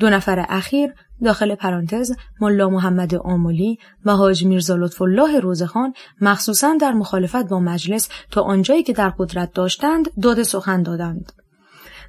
[0.00, 0.92] دو نفر اخیر
[1.24, 7.60] داخل پرانتز ملا محمد آمولی و حاج میرزا لطف الله روزخان مخصوصا در مخالفت با
[7.60, 11.32] مجلس تا آنجایی که در قدرت داشتند داد سخن دادند.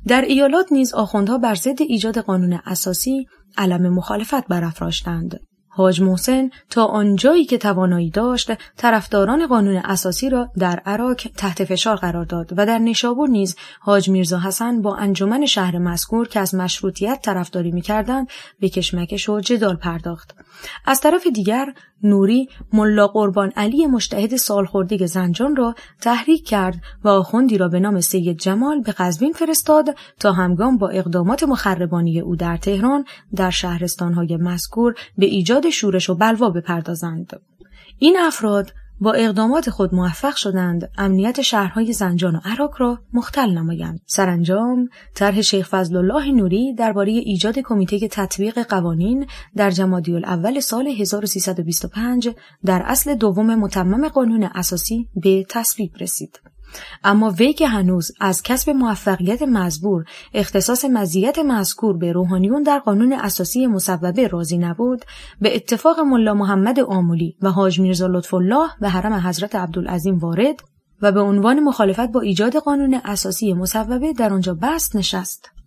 [0.08, 5.40] در ایالات نیز آخوندها بر ضد ایجاد قانون اساسی علم مخالفت برافراشتند.
[5.70, 11.96] حاج محسن تا آنجایی که توانایی داشت طرفداران قانون اساسی را در عراق تحت فشار
[11.96, 16.56] قرار داد و در نیشابور نیز حاج میرزا حسن با انجمن شهر مذکور که از
[16.56, 18.28] مشروطیت طرفداری می‌کردند
[18.60, 20.36] به کشمکش و جدال پرداخت.
[20.86, 27.58] از طرف دیگر نوری ملا قربان علی مشتهد سالخورده زنجان را تحریک کرد و آخوندی
[27.58, 32.58] را به نام سید جمال به قزوین فرستاد تا همگام با اقدامات مخربانی او در
[32.58, 37.42] تهران در شهرستانهای مذکور به ایجاد شورش و بلوا بپردازند.
[38.00, 44.02] این افراد با اقدامات خود موفق شدند امنیت شهرهای زنجان و عراق را مختل نمایند.
[44.06, 50.88] سرانجام طرح شیخ فضل الله نوری درباره ایجاد کمیته تطبیق قوانین در جمادی الاول سال
[50.88, 52.30] 1325
[52.66, 56.40] در اصل دوم متمم قانون اساسی به تصویب رسید.
[57.04, 63.14] اما وی که هنوز از کسب موفقیت مزبور اختصاص مزیت مذکور به روحانیون در قانون
[63.14, 65.06] اساسی مصوبه راضی نبود
[65.42, 70.60] به اتفاق ملا محمد آمولی و حاج میرزا لطف الله و حرم حضرت عبدالعظیم وارد
[71.02, 75.59] و به عنوان مخالفت با ایجاد قانون اساسی مصوبه در آنجا بست نشست.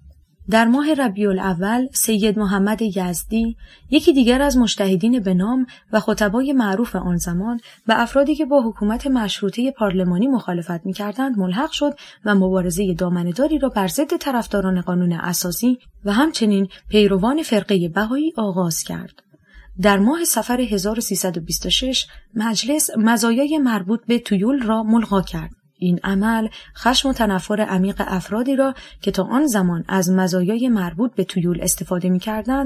[0.50, 3.57] در ماه ربیع الاول سید محمد یزدی
[3.90, 8.62] یکی دیگر از مشتهدین به نام و خطبای معروف آن زمان و افرادی که با
[8.62, 15.12] حکومت مشروطه پارلمانی مخالفت می‌کردند ملحق شد و مبارزه دامنداری را بر ضد طرفداران قانون
[15.12, 19.22] اساسی و همچنین پیروان فرقه بهایی آغاز کرد.
[19.81, 25.62] در ماه سفر 1326 مجلس مزایای مربوط به تویول را ملغا کرد.
[25.83, 31.14] این عمل خشم و تنفر عمیق افرادی را که تا آن زمان از مزایای مربوط
[31.14, 32.21] به تویول استفاده می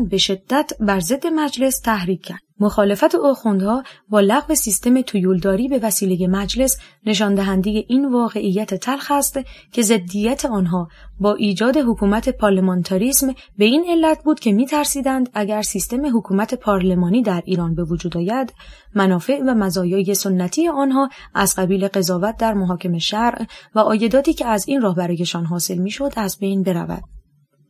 [0.09, 2.46] به شدت بر ضد مجلس تحریک کرد.
[2.61, 9.41] مخالفت آخوندها با لغو سیستم تویولداری به وسیله مجلس نشان دهنده این واقعیت تلخ است
[9.73, 10.89] که ضدیت آنها
[11.21, 17.43] با ایجاد حکومت پارلمانتاریسم به این علت بود که میترسیدند اگر سیستم حکومت پارلمانی در
[17.45, 18.55] ایران به وجود آید
[18.95, 24.69] منافع و مزایای سنتی آنها از قبیل قضاوت در محاکم شرع و آیداتی که از
[24.69, 27.16] این راه برایشان حاصل می‌شد از بین برود.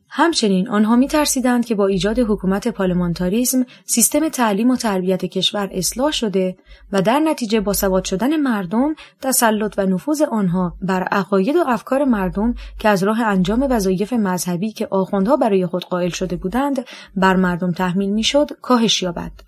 [0.09, 6.11] همچنین آنها می ترسیدند که با ایجاد حکومت پارلمانتاریسم سیستم تعلیم و تربیت کشور اصلاح
[6.11, 6.57] شده
[6.91, 12.03] و در نتیجه با سواد شدن مردم تسلط و نفوذ آنها بر عقاید و افکار
[12.03, 17.35] مردم که از راه انجام وظایف مذهبی که آخوندها برای خود قائل شده بودند بر
[17.35, 19.46] مردم تحمیل می‌شد کاهش یابد.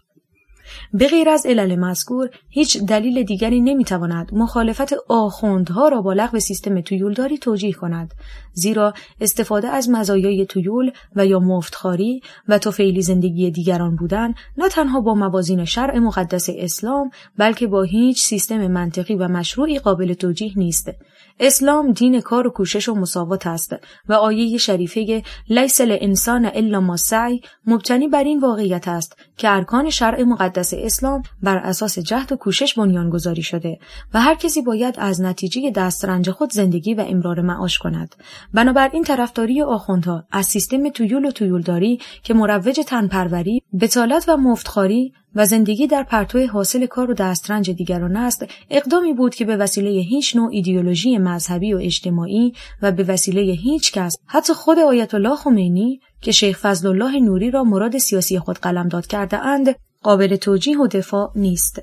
[0.93, 6.81] به غیر از علل مذکور هیچ دلیل دیگری نمی‌تواند مخالفت آخوندها را با لغو سیستم
[6.81, 8.13] تویولداری توجیه کند
[8.53, 15.01] زیرا استفاده از مزایای تویول و یا مفتخاری و توفیلی زندگی دیگران بودن نه تنها
[15.01, 20.91] با موازین شرع مقدس اسلام بلکه با هیچ سیستم منطقی و مشروعی قابل توجیه نیست.
[21.39, 23.75] اسلام دین کار و کوشش و مساوات است
[24.09, 29.89] و آیه شریفه لیس الانسان الا ما سعی مبتنی بر این واقعیت است که ارکان
[29.89, 33.79] شرع مقدس اسلام بر اساس جهد و کوشش بنیانگذاری شده
[34.13, 38.15] و هر کسی باید از نتیجه دسترنج خود زندگی و امرار معاش کند.
[38.53, 45.45] بنابراین طرفداری آخوندها از سیستم تویول و تویولداری که مروج تنپروری بتالت و مفتخاری و
[45.45, 50.35] زندگی در پرتو حاصل کار و دسترنج دیگران است اقدامی بود که به وسیله هیچ
[50.35, 55.99] نوع ایدئولوژی مذهبی و اجتماعی و به وسیله هیچ کس حتی خود آیت الله خمینی
[56.21, 60.87] که شیخ فضل الله نوری را مراد سیاسی خود قلمداد کرده اند قابل توجیه و
[60.87, 61.81] دفاع نیست.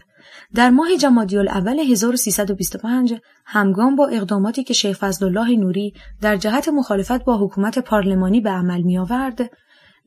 [0.54, 3.14] در ماه جمادی الاول 1325
[3.46, 8.50] همگام با اقداماتی که شیخ فضل الله نوری در جهت مخالفت با حکومت پارلمانی به
[8.50, 9.50] عمل می آورد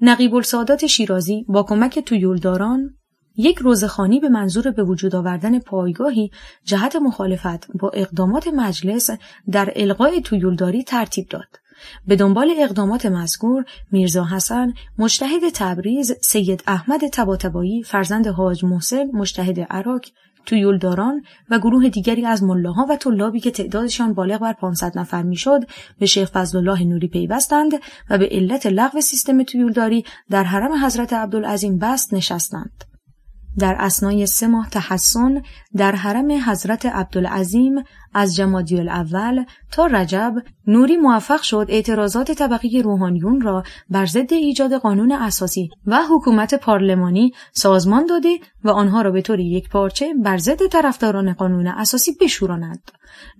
[0.01, 2.98] نقیب السادات شیرازی با کمک تویولداران
[3.39, 6.31] یک روزخانی به منظور به وجود آوردن پایگاهی
[6.63, 9.09] جهت مخالفت با اقدامات مجلس
[9.51, 11.59] در القای تویولداری ترتیب داد.
[12.07, 19.59] به دنبال اقدامات مذکور میرزا حسن مجتهد تبریز سید احمد تباتبایی فرزند حاج محسن مجتهد
[19.59, 20.01] عراق
[20.45, 25.59] تویولداران و گروه دیگری از ملاها و طلابی که تعدادشان بالغ بر 500 نفر می‌شد
[25.99, 27.71] به شیخ فضل الله نوری پیوستند
[28.09, 32.88] و به علت لغو سیستم تویولداری در حرم حضرت عبدالعظیم بست نشستند
[33.57, 35.41] در اسنای سه ماه تحسن
[35.75, 37.75] در حرم حضرت عبدالعظیم
[38.13, 40.33] از جمادی الاول تا رجب
[40.67, 47.31] نوری موفق شد اعتراضات طبقی روحانیون را بر ضد ایجاد قانون اساسی و حکومت پارلمانی
[47.53, 52.91] سازمان داده و آنها را به طور یک پارچه بر ضد طرفداران قانون اساسی بشوراند.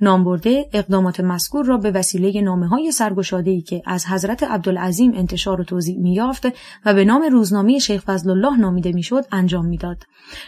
[0.02, 5.64] نامبرده اقدامات مذکور را به وسیله نامه های سرگشاده که از حضرت عبدالعظیم انتشار و
[5.64, 6.46] توضیح میافت
[6.86, 10.04] و به نام روزنامه شیخ فضل الله نامیده می‌شد انجام می‌داد.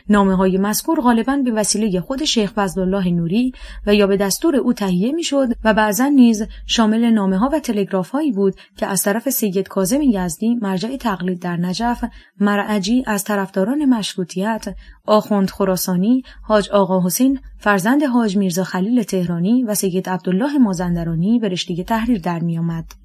[0.09, 3.51] نامه های مذکور غالبا به وسیله خود شیخ فضل الله نوری
[3.87, 8.09] و یا به دستور او تهیه می‌شد و بعضا نیز شامل نامه ها و تلگراف
[8.09, 12.03] هایی بود که از طرف سید کاظم یزدی مرجع تقلید در نجف
[12.39, 14.65] مرعجی از طرفداران مشروطیت
[15.05, 21.49] آخوند خراسانی حاج آقا حسین فرزند حاج میرزا خلیل تهرانی و سید عبدالله مازندرانی به
[21.49, 23.00] رشته تحریر در میآمد.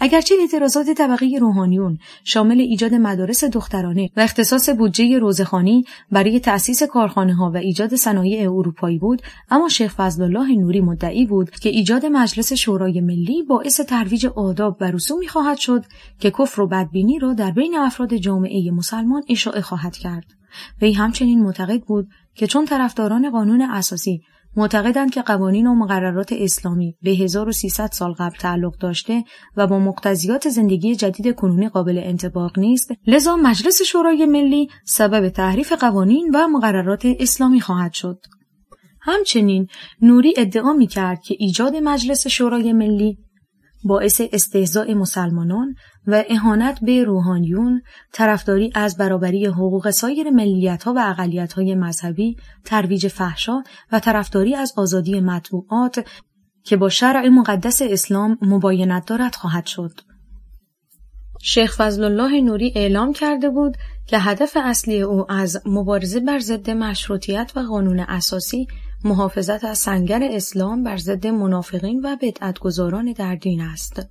[0.00, 7.34] اگرچه اعتراضات طبقه روحانیون شامل ایجاد مدارس دخترانه و اختصاص بودجه روزخانی برای تأسیس کارخانه
[7.34, 12.06] ها و ایجاد صنایع اروپایی بود اما شیخ فضل الله نوری مدعی بود که ایجاد
[12.06, 15.84] مجلس شورای ملی باعث ترویج آداب و رسومی خواهد شد
[16.18, 20.24] که کفر و بدبینی را در بین افراد جامعه مسلمان اشاعه خواهد کرد.
[20.82, 24.22] وی همچنین معتقد بود که چون طرفداران قانون اساسی
[24.56, 29.24] معتقدند که قوانین و مقررات اسلامی به 1300 سال قبل تعلق داشته
[29.56, 32.92] و با مقتضیات زندگی جدید کنونی قابل انتباق نیست.
[33.06, 38.18] لذا مجلس شورای ملی سبب تحریف قوانین و مقررات اسلامی خواهد شد.
[39.02, 39.66] همچنین
[40.02, 43.18] نوری ادعا می کرد که ایجاد مجلس شورای ملی
[43.84, 45.74] باعث استهزاء مسلمانان
[46.06, 47.82] و اهانت به روحانیون،
[48.12, 51.14] طرفداری از برابری حقوق سایر ملیتها و
[51.56, 56.04] های مذهبی، ترویج فحشا و طرفداری از آزادی مطبوعات
[56.64, 60.00] که با شرع مقدس اسلام مباینت دارد خواهد شد.
[61.42, 66.70] شیخ فضل الله نوری اعلام کرده بود که هدف اصلی او از مبارزه بر ضد
[66.70, 68.66] مشروطیت و قانون اساسی
[69.04, 74.06] محافظت از سنگر اسلام بر ضد منافقین و بدعتگذاران در دین است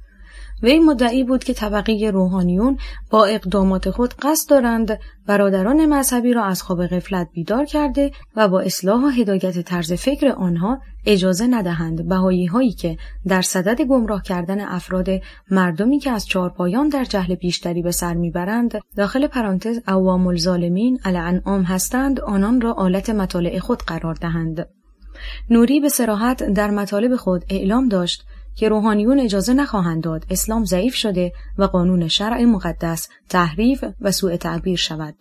[0.63, 2.77] وی مدعی بود که طبقه روحانیون
[3.09, 8.59] با اقدامات خود قصد دارند برادران مذهبی را از خواب غفلت بیدار کرده و با
[8.59, 12.07] اصلاح و هدایت طرز فکر آنها اجازه ندهند.
[12.07, 12.97] بهایی هایی که
[13.27, 15.09] در صدد گمراه کردن افراد
[15.51, 21.61] مردمی که از چارپایان در جهل بیشتری به سر می‌برند داخل پرانتز عوام الظالمین الانعام
[21.61, 24.67] هستند آنان را آلت مطالع خود قرار دهند.
[25.49, 28.23] نوری به سراحت در مطالب خود اعلام داشت
[28.59, 34.37] که روحانیون اجازه نخواهند داد اسلام ضعیف شده و قانون شرع مقدس تحریف و سوء
[34.37, 35.15] تعبیر شود.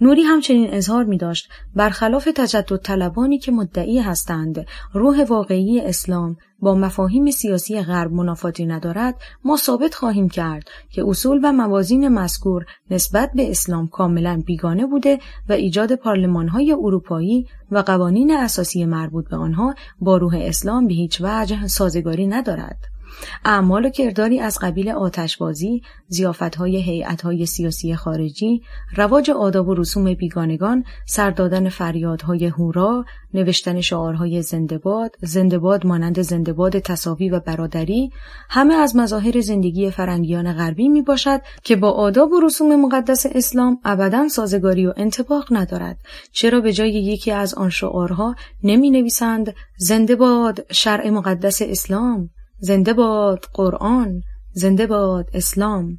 [0.00, 6.74] نوری همچنین اظهار می داشت برخلاف تجدد طلبانی که مدعی هستند روح واقعی اسلام با
[6.74, 13.30] مفاهیم سیاسی غرب منافاتی ندارد ما ثابت خواهیم کرد که اصول و موازین مذکور نسبت
[13.34, 15.18] به اسلام کاملا بیگانه بوده
[15.48, 21.20] و ایجاد پارلمانهای اروپایی و قوانین اساسی مربوط به آنها با روح اسلام به هیچ
[21.20, 22.97] وجه سازگاری ندارد.
[23.44, 28.62] اعمال و کرداری از قبیل آتشبازی، زیافتهای هیئتهای سیاسی خارجی،
[28.96, 33.04] رواج آداب و رسوم بیگانگان، سردادن فریادهای هورا،
[33.34, 38.10] نوشتن شعارهای زندباد، زندباد مانند زندباد تصاوی و برادری،
[38.50, 43.78] همه از مظاهر زندگی فرنگیان غربی می باشد که با آداب و رسوم مقدس اسلام
[43.84, 45.98] ابدا سازگاری و انتباق ندارد.
[46.32, 53.44] چرا به جای یکی از آن شعارها نمی نویسند زندباد شرع مقدس اسلام؟ زنده باد
[53.52, 55.98] قرآن زنده باد اسلام.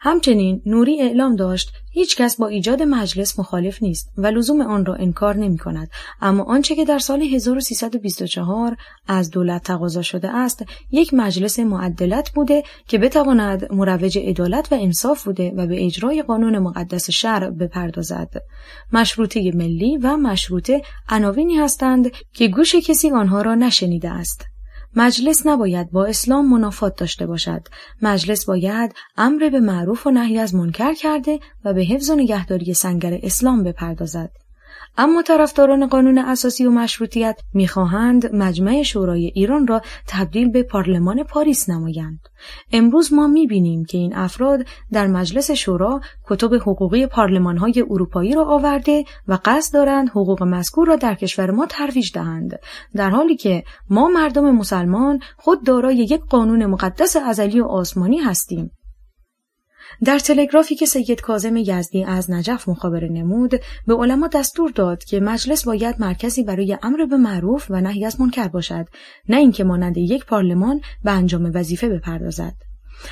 [0.00, 4.94] همچنین نوری اعلام داشت هیچ کس با ایجاد مجلس مخالف نیست و لزوم آن را
[4.94, 5.90] انکار نمی کند.
[6.20, 8.76] اما آنچه که در سال 1324
[9.06, 15.24] از دولت تقاضا شده است یک مجلس معدلت بوده که بتواند مروج عدالت و انصاف
[15.24, 18.30] بوده و به اجرای قانون مقدس شرع بپردازد.
[18.92, 24.53] مشروطه ملی و مشروطه عناوینی هستند که گوش کسی آنها را نشنیده است.
[24.96, 27.68] مجلس نباید با اسلام منافات داشته باشد.
[28.02, 32.74] مجلس باید امر به معروف و نهی از منکر کرده و به حفظ و نگهداری
[32.74, 34.43] سنگر اسلام بپردازد.
[34.98, 41.68] اما طرفداران قانون اساسی و مشروطیت می‌خواهند مجمع شورای ایران را تبدیل به پارلمان پاریس
[41.68, 42.20] نمایند.
[42.72, 49.04] امروز ما می‌بینیم که این افراد در مجلس شورا کتب حقوقی پارلمانهای اروپایی را آورده
[49.28, 52.58] و قصد دارند حقوق مذکور را در کشور ما ترویج دهند
[52.94, 58.70] در حالی که ما مردم مسلمان خود دارای یک قانون مقدس ازلی و آسمانی هستیم
[60.04, 65.20] در تلگرافی که سید کازم یزدی از نجف مخابره نمود به علما دستور داد که
[65.20, 68.86] مجلس باید مرکزی برای امر به معروف و نهی از منکر باشد
[69.28, 72.54] نه اینکه مانند یک پارلمان به انجام وظیفه بپردازد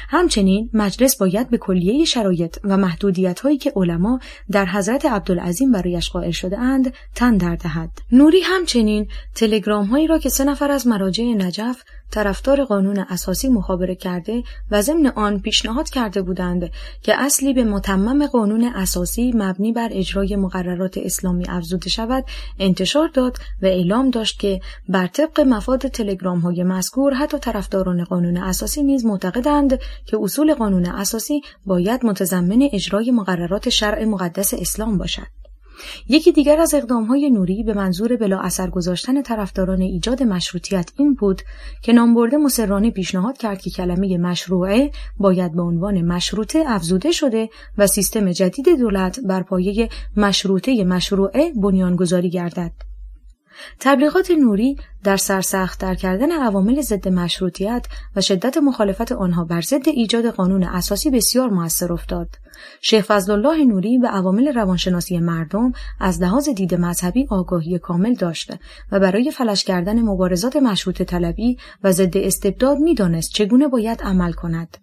[0.08, 4.20] همچنین مجلس باید به کلیه شرایط و محدودیت هایی که علما
[4.50, 7.90] در حضرت عبدالعظیم برایش قائل شده اند تن در دهد.
[8.12, 11.82] نوری همچنین تلگرام هایی را که سه نفر از مراجع نجف
[12.12, 16.70] طرفدار قانون اساسی مخابره کرده و ضمن آن پیشنهاد کرده بودند
[17.02, 22.24] که اصلی به متمم قانون اساسی مبنی بر اجرای مقررات اسلامی افزوده شود
[22.58, 28.36] انتشار داد و اعلام داشت که بر طبق مفاد تلگرام های مذکور حتی طرفداران قانون
[28.36, 35.41] اساسی نیز معتقدند که اصول قانون اساسی باید متضمن اجرای مقررات شرع مقدس اسلام باشد.
[36.08, 41.42] یکی دیگر از اقدامهای نوری به منظور بلا اثر گذاشتن طرفداران ایجاد مشروطیت این بود
[41.82, 47.86] که نامبرده مسررانه پیشنهاد کرد که کلمه مشروعه باید به عنوان مشروطه افزوده شده و
[47.86, 52.91] سیستم جدید دولت بر پایه مشروطه مشروعه بنیانگذاری گردد.
[53.80, 55.18] تبلیغات نوری در
[55.78, 57.86] در کردن عوامل ضد مشروطیت
[58.16, 62.28] و شدت مخالفت آنها بر ضد ایجاد قانون اساسی بسیار موثر افتاد.
[62.80, 68.58] شیخ فضلالله نوری به عوامل روانشناسی مردم از لحاظ دید مذهبی آگاهی کامل داشته
[68.92, 74.76] و برای فلش کردن مبارزات مشروط طلبی و ضد استبداد می‌دانست چگونه باید عمل کند.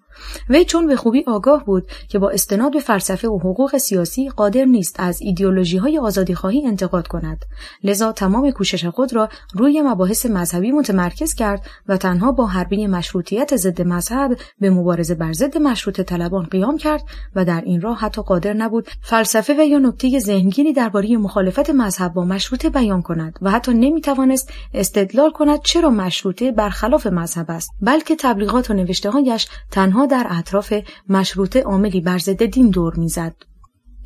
[0.50, 4.66] وی چون به خوبی آگاه بود که با استناد به فلسفه و حقوق سیاسی قادر
[4.66, 7.46] نیست از ایدئولوژی های آزادی خواهی انتقاد کند.
[7.84, 13.56] لذا تمام کوشش خود را روی مباحث مذهبی متمرکز کرد و تنها با حربی مشروطیت
[13.56, 17.04] ضد مذهب به مبارزه بر ضد مشروط طلبان قیام کرد
[17.36, 22.14] و در این راه حتی قادر نبود فلسفه و یا نکته ذهنگیری درباره مخالفت مذهب
[22.14, 28.16] با مشروطه بیان کند و حتی نمی‌توانست استدلال کند چرا مشروطه برخلاف مذهب است بلکه
[28.16, 30.74] تبلیغات و نوشته هایش تنها در اطراف
[31.10, 33.36] مشروطه عاملی بر ضد دین دور می‌زد.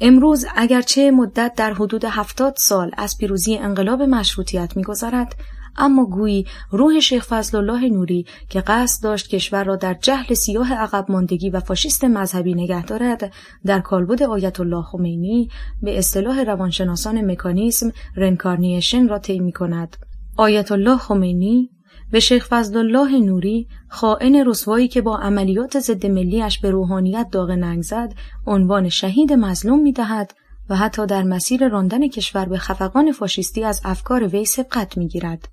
[0.02, 5.36] امروز اگرچه مدت در حدود هفتاد سال از پیروزی انقلاب مشروطیت میگذرد
[5.78, 10.74] اما گویی روح شیخ فضل الله نوری که قصد داشت کشور را در جهل سیاه
[10.74, 13.34] عقب ماندگی و فاشیست مذهبی نگه دارد
[13.66, 15.50] در کالبد آیت الله خمینی
[15.82, 19.98] به اصطلاح روانشناسان مکانیسم reincarnation را طی کند.
[20.38, 21.70] آیت الله خمینی
[22.14, 27.82] به شیخ فضلالله نوری خائن رسوایی که با عملیات ضد ملیش به روحانیت داغ ننگ
[27.84, 28.14] زد
[28.48, 30.34] عنوان شهید مظلوم می‌دهد
[30.70, 35.48] و حتی در مسیر راندن کشور به خفقان فاشیستی از افکار وی سبقت می‌گیرد.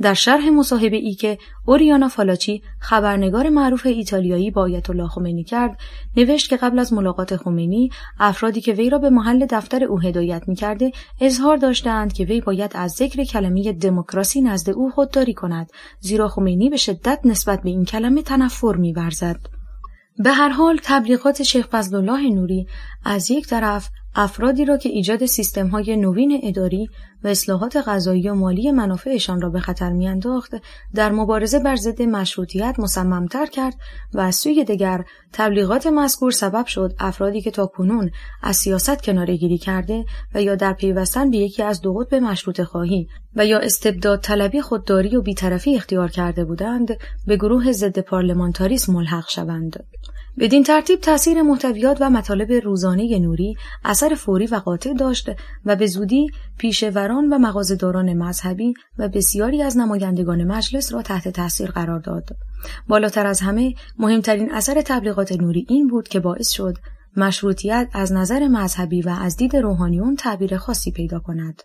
[0.00, 5.78] در شرح مصاحبه ای که اوریانا فالاچی خبرنگار معروف ایتالیایی با آیت الله خمینی کرد
[6.16, 7.90] نوشت که قبل از ملاقات خمینی
[8.20, 12.70] افرادی که وی را به محل دفتر او هدایت می‌کرده اظهار داشتند که وی باید
[12.74, 15.70] از ذکر کلمه دموکراسی نزد او خودداری کند
[16.00, 19.40] زیرا خمینی به شدت نسبت به این کلمه تنفر میورزد.
[20.18, 22.66] به هر حال تبلیغات شیخ فضلالله نوری
[23.04, 26.88] از یک طرف افرادی را که ایجاد سیستم های نوین اداری
[27.24, 30.54] و اصلاحات غذایی و مالی منافعشان را به خطر میانداخت
[30.94, 33.74] در مبارزه بر ضد مشروطیت مصممتر کرد
[34.14, 38.10] و از سوی دیگر تبلیغات مذکور سبب شد افرادی که تا کنون
[38.42, 40.04] از سیاست کنارگیری کرده
[40.34, 44.60] و یا در پیوستن به یکی از دو قطب مشروط خواهی و یا استبداد طلبی
[44.60, 46.88] خودداری و بیطرفی اختیار کرده بودند
[47.26, 49.84] به گروه ضد پارلمانتاریسم ملحق شوند.
[50.38, 55.30] بدین ترتیب تاثیر محتویات و مطالب روزانه نوری اثر فوری و قاطع داشت
[55.64, 56.26] و به زودی
[56.58, 62.28] پیشوران و مغازهداران مذهبی و بسیاری از نمایندگان مجلس را تحت تاثیر قرار داد.
[62.88, 66.74] بالاتر از همه مهمترین اثر تبلیغات نوری این بود که باعث شد
[67.16, 71.62] مشروطیت از نظر مذهبی و از دید روحانیون تعبیر خاصی پیدا کند.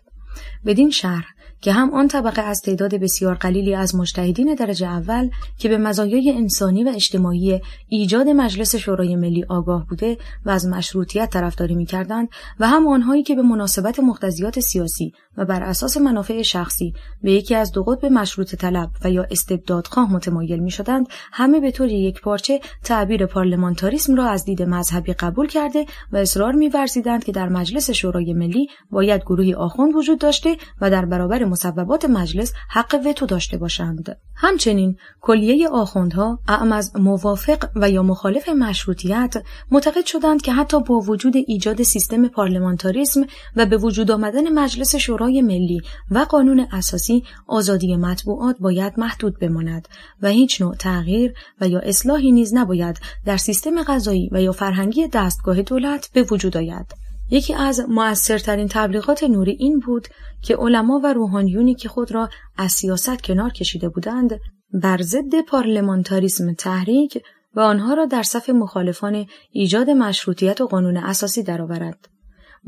[0.66, 1.24] بدین شرح
[1.60, 6.30] که هم آن طبقه از تعداد بسیار قلیلی از مجتهدین درجه اول که به مزایای
[6.30, 12.28] انسانی و اجتماعی ایجاد مجلس شورای ملی آگاه بوده و از مشروطیت طرفداری می‌کردند
[12.60, 17.54] و هم آنهایی که به مناسبت مقتضیات سیاسی و بر اساس منافع شخصی به یکی
[17.54, 22.20] از دو قطب مشروط طلب و یا استبدادخواه متمایل می شدند همه به طور یک
[22.20, 27.90] پارچه تعبیر پارلمانتاریسم را از دید مذهبی قبول کرده و اصرار می‌ورزیدند که در مجلس
[27.90, 33.56] شورای ملی باید گروهی آخوند وجود داشته و در برابر مسببات مجلس حق وتو داشته
[33.56, 34.16] باشند.
[34.34, 39.34] همچنین کلیه آخوندها اعم از موافق و یا مخالف مشروطیت
[39.70, 43.20] معتقد شدند که حتی با وجود ایجاد سیستم پارلمانتاریسم
[43.56, 49.88] و به وجود آمدن مجلس شورای ملی و قانون اساسی آزادی مطبوعات باید محدود بماند
[50.22, 55.08] و هیچ نوع تغییر و یا اصلاحی نیز نباید در سیستم غذایی و یا فرهنگی
[55.12, 57.07] دستگاه دولت به وجود آید.
[57.30, 60.08] یکی از موثرترین تبلیغات نوری این بود
[60.42, 64.40] که علما و روحانیونی که خود را از سیاست کنار کشیده بودند
[64.72, 67.22] بر ضد پارلمانتاریسم تحریک
[67.54, 72.08] و آنها را در صف مخالفان ایجاد مشروطیت و قانون اساسی درآورد.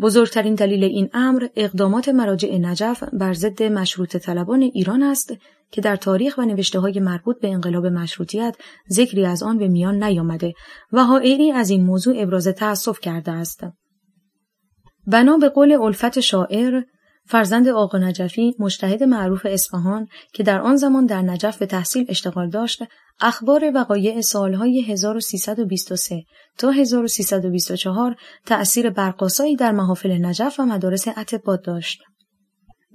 [0.01, 5.35] بزرگترین دلیل این امر اقدامات مراجع نجف بر ضد مشروط طلبان ایران است
[5.71, 8.57] که در تاریخ و نوشته های مربوط به انقلاب مشروطیت
[8.93, 10.55] ذکری از آن به میان نیامده
[10.93, 13.65] و حائری از این موضوع ابراز تأسف کرده است.
[15.11, 16.83] بنا به قول الفت شاعر
[17.27, 22.51] فرزند آقا نجفی مجتهد معروف اصفهان که در آن زمان در نجف به تحصیل اشتغال
[22.51, 22.83] داشت
[23.21, 26.25] اخبار وقایع سالهای 1323
[26.59, 32.03] تا 1324 تأثیر برقاسایی در محافل نجف و مدارس اطبات داشت.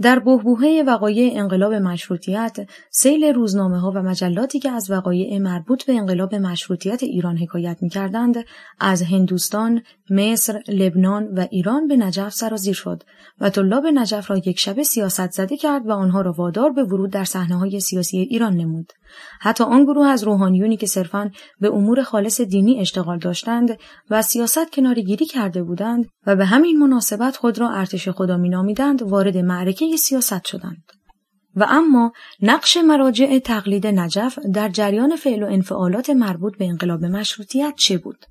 [0.01, 2.57] در بهبوهه وقایع انقلاب مشروطیت
[2.89, 7.89] سیل روزنامه ها و مجلاتی که از وقایع مربوط به انقلاب مشروطیت ایران حکایت می
[7.89, 8.45] کردند
[8.79, 13.03] از هندوستان، مصر، لبنان و ایران به نجف سرازیر شد
[13.41, 17.11] و طلاب نجف را یک شبه سیاست زده کرد و آنها را وادار به ورود
[17.11, 18.93] در صحنه های سیاسی ایران نمود.
[19.41, 23.78] حتی آن گروه از روحانیونی که صرفا به امور خالص دینی اشتغال داشتند
[24.10, 29.38] و سیاست کنارگیری کرده بودند و به همین مناسبت خود را ارتش خدا مینامیدند وارد
[29.38, 30.84] معرکه سیاست شدند.
[31.56, 37.74] و اما نقش مراجع تقلید نجف در جریان فعل و انفعالات مربوط به انقلاب مشروطیت
[37.78, 38.26] چه بود؟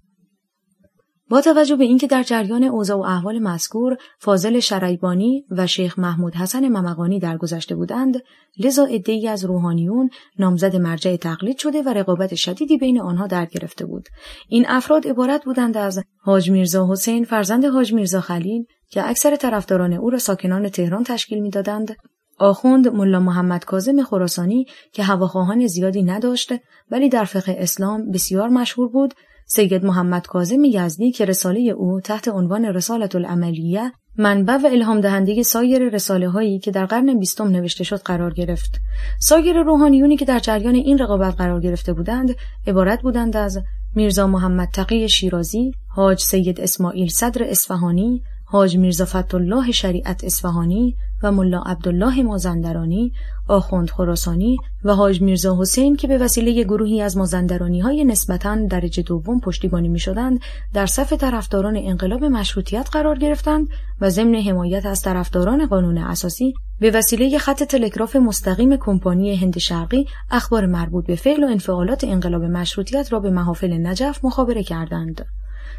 [1.34, 6.34] با توجه به اینکه در جریان اوضاع و احوال مذکور فاضل شریبانی و شیخ محمود
[6.34, 8.22] حسن ممقانی درگذشته بودند
[8.58, 13.86] لذا عدهای از روحانیون نامزد مرجع تقلید شده و رقابت شدیدی بین آنها در گرفته
[13.86, 14.08] بود.
[14.48, 19.92] این افراد عبارت بودند از حاج میرزا حسین فرزند حاج میرزا خلیل که اکثر طرفداران
[19.92, 21.96] او را ساکنان تهران تشکیل می‌دادند
[22.38, 26.52] آخوند ملا محمد کاظم خراسانی که هواخواهان زیادی نداشت
[26.90, 29.14] ولی در فقه اسلام بسیار مشهور بود
[29.54, 35.42] سید محمد کاظم یزدی که رساله او تحت عنوان رسالت العملیه منبع و الهام دهنده
[35.42, 38.80] سایر رساله هایی که در قرن بیستم نوشته شد قرار گرفت.
[39.20, 42.34] سایر روحانیونی که در جریان این رقابت قرار گرفته بودند
[42.66, 43.62] عبارت بودند از
[43.94, 48.22] میرزا محمد تقی شیرازی، حاج سید اسماعیل صدر اصفهانی،
[48.54, 53.12] حاج میرزا الله شریعت اصفهانی و ملا عبدالله مازندرانی،
[53.48, 59.02] آخوند خراسانی و حاج میرزا حسین که به وسیله گروهی از مازندرانی های نسبتاً درجه
[59.02, 60.40] دوم پشتیبانی می شدند
[60.74, 63.68] در صف طرفداران انقلاب مشروطیت قرار گرفتند
[64.00, 70.06] و ضمن حمایت از طرفداران قانون اساسی به وسیله خط تلگراف مستقیم کمپانی هند شرقی
[70.30, 75.26] اخبار مربوط به فعل و انفعالات انقلاب مشروطیت را به محافل نجف مخابره کردند.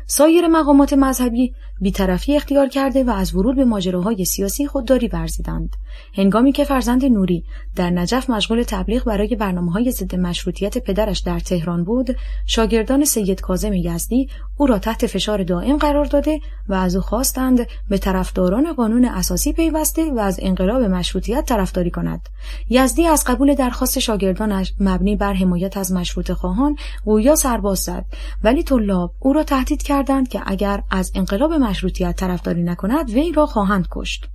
[0.08, 5.76] سایر مقامات مذهبی بیطرفی اختیار کرده و از ورود به ماجراهای سیاسی خودداری ورزیدند.
[6.14, 7.44] هنگامی که فرزند نوری
[7.76, 13.42] در نجف مشغول تبلیغ برای برنامه های ضد مشروطیت پدرش در تهران بود شاگردان سید
[13.42, 16.40] کازم یزدی او را تحت فشار دائم قرار داده
[16.70, 22.30] و از او خواستند به طرفداران قانون اساسی پیوسته و از انقلاب مشروطیت طرفداری کند.
[22.70, 26.76] یزدی از قبول درخواست شاگردانش مبنی بر حمایت از مشروط خواهان
[27.06, 28.06] گویا سرباز زد
[28.44, 33.46] ولی طلاب او را تهدید کردند که اگر از انقلاب مشروطیت طرفداری نکند وی را
[33.46, 34.26] خواهند کشت.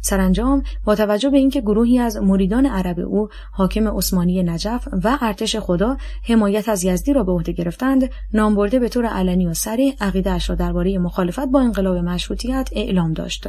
[0.00, 5.56] سرانجام با توجه به اینکه گروهی از مریدان عرب او حاکم عثمانی نجف و ارتش
[5.56, 5.96] خدا
[6.28, 10.56] حمایت از یزدی را به عهده گرفتند نامبرده به طور علنی و سریع عقیدهاش را
[10.56, 13.48] درباره مخالفت با انقلاب مشروطیت اعلام داشت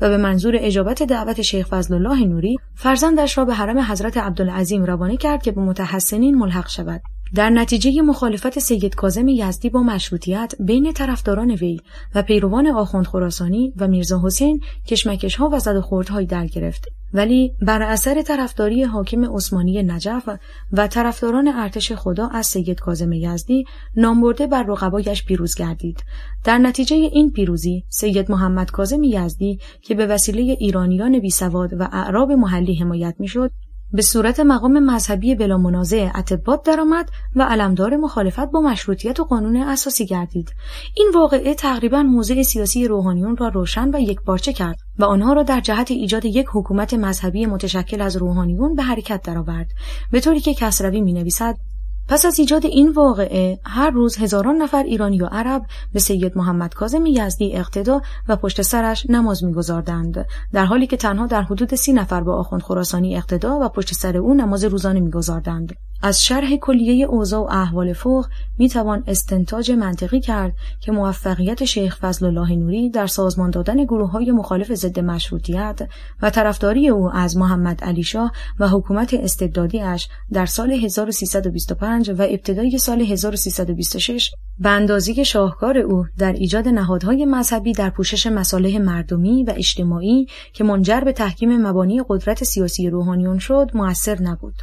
[0.00, 4.84] و به منظور اجابت دعوت شیخ فضل الله نوری فرزندش را به حرم حضرت عبدالعظیم
[4.84, 7.02] روانه کرد که به متحسنین ملحق شود.
[7.34, 11.80] در نتیجه مخالفت سید کازم یزدی با مشروطیت بین طرفداران وی
[12.14, 16.88] و پیروان آخوند خراسانی و میرزا حسین کشمکش ها و زد و در گرفت.
[17.14, 20.28] ولی بر اثر طرفداری حاکم عثمانی نجف
[20.72, 23.64] و طرفداران ارتش خدا از سید کازم یزدی
[23.96, 26.02] نامبرده بر رقبایش پیروز گردید.
[26.44, 32.32] در نتیجه این پیروزی سید محمد کازم یزدی که به وسیله ایرانیان بیسواد و اعراب
[32.32, 33.50] محلی حمایت می‌شد
[33.92, 39.56] به صورت مقام مذهبی بلا منازع اتبات درآمد و علمدار مخالفت با مشروطیت و قانون
[39.56, 40.50] اساسی گردید.
[40.96, 45.60] این واقعه تقریبا موضع سیاسی روحانیون را روشن و یکپارچه کرد و آنها را در
[45.60, 49.66] جهت ایجاد یک حکومت مذهبی متشکل از روحانیون به حرکت درآورد
[50.12, 51.56] به طوری که کسروی می نویسد
[52.08, 56.74] پس از ایجاد این واقعه هر روز هزاران نفر ایرانی و عرب به سید محمد
[56.74, 60.26] کاظم یزدی اقتدا و پشت سرش نماز میگذاردند.
[60.52, 64.16] در حالی که تنها در حدود سی نفر با آخوند خراسانی اقتدا و پشت سر
[64.16, 65.72] او نماز روزانه میگذاردند.
[66.02, 68.26] از شرح کلیه اوضاع و احوال فوق
[68.58, 74.10] می توان استنتاج منطقی کرد که موفقیت شیخ فضل الله نوری در سازمان دادن گروه
[74.10, 75.80] های مخالف ضد مشروطیت
[76.22, 82.78] و طرفداری او از محمد علی شاه و حکومت استبدادیش در سال 1325 و ابتدای
[82.78, 89.52] سال 1326 به اندازی شاهکار او در ایجاد نهادهای مذهبی در پوشش مصالح مردمی و
[89.56, 94.54] اجتماعی که منجر به تحکیم مبانی قدرت سیاسی روحانیون شد موثر نبود.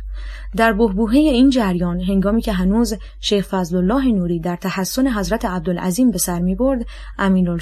[0.55, 6.11] در بهبوهه این جریان هنگامی که هنوز شیخ فضل الله نوری در تحسن حضرت عبدالعظیم
[6.11, 6.85] به سر می برد
[7.17, 7.59] امین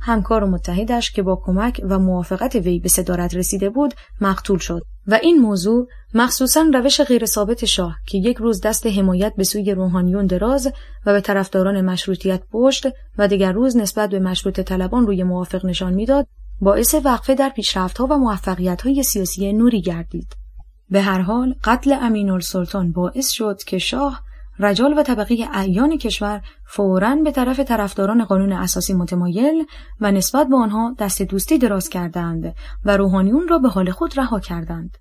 [0.00, 4.82] همکار و متحدش که با کمک و موافقت وی به صدارت رسیده بود مقتول شد.
[5.06, 9.74] و این موضوع مخصوصا روش غیر ثابت شاه که یک روز دست حمایت به سوی
[9.74, 10.72] روحانیون دراز
[11.06, 12.86] و به طرفداران مشروطیت پشت
[13.18, 16.26] و دیگر روز نسبت به مشروط طلبان روی موافق نشان می‌داد
[16.60, 20.39] باعث وقفه در پیشرفتها و موفقیت‌های سیاسی نوری گردید.
[20.90, 24.22] به هر حال قتل امین السلطان باعث شد که شاه
[24.58, 29.64] رجال و طبقه اعیان کشور فوراً به طرف طرفداران قانون اساسی متمایل
[30.00, 34.40] و نسبت به آنها دست دوستی دراز کردند و روحانیون را به حال خود رها
[34.40, 34.98] کردند.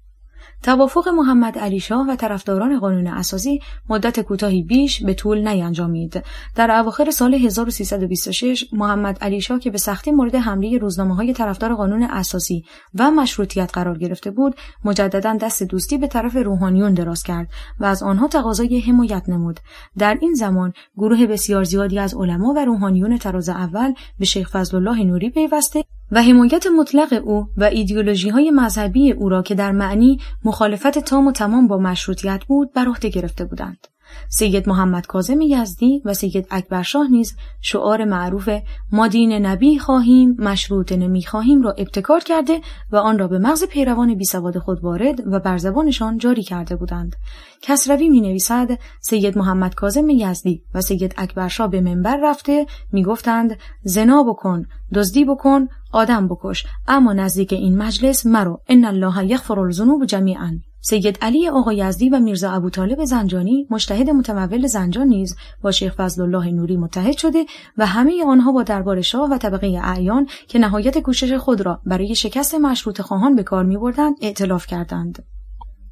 [0.64, 6.24] توافق محمد علی شاه و طرفداران قانون اساسی مدت کوتاهی بیش به طول نینجامید.
[6.56, 11.76] در اواخر سال 1326 محمد علی شاه که به سختی مورد حمله روزنامه های طرفدار
[11.76, 14.56] قانون اساسی و مشروطیت قرار گرفته بود،
[14.86, 17.48] مجددا دست دوستی به طرف روحانیون دراز کرد
[17.80, 19.60] و از آنها تقاضای حمایت نمود.
[19.98, 24.78] در این زمان گروه بسیار زیادی از علما و روحانیون تراز اول به شیخ فضل
[24.78, 29.72] الله نوری پیوسته و حمایت مطلق او و ایدئولوژی های مذهبی او را که در
[29.72, 33.88] معنی مخالفت تام و تمام با مشروطیت بود بر عهده گرفته بودند.
[34.30, 38.50] سید محمد کاظم یزدی و سید اکبرشاه نیز شعار معروف
[38.92, 43.64] ما دین نبی خواهیم مشروط نمی خواهیم را ابتکار کرده و آن را به مغز
[43.64, 47.16] پیروان بیسواد خود وارد و بر زبانشان جاری کرده بودند.
[47.62, 48.68] کسروی می نویسد
[49.02, 55.26] سید محمد کاظم یزدی و سید اکبرشاه به منبر رفته می گفتند زنا بکن دزدی
[55.26, 60.60] بکن آدم بکش اما نزدیک این مجلس مرو ان الله یغفر الذنوب جمیعا.
[60.82, 65.96] سید علی آقا یزدی و میرزا ابو طالب زنجانی مشتهد متمول زنجان نیز با شیخ
[65.96, 67.46] فضل الله نوری متحد شده
[67.78, 72.16] و همه آنها با دربار شاه و طبقه اعیان که نهایت کوشش خود را برای
[72.16, 75.26] شکست مشروط خواهان به کار می بردند ائتلاف کردند.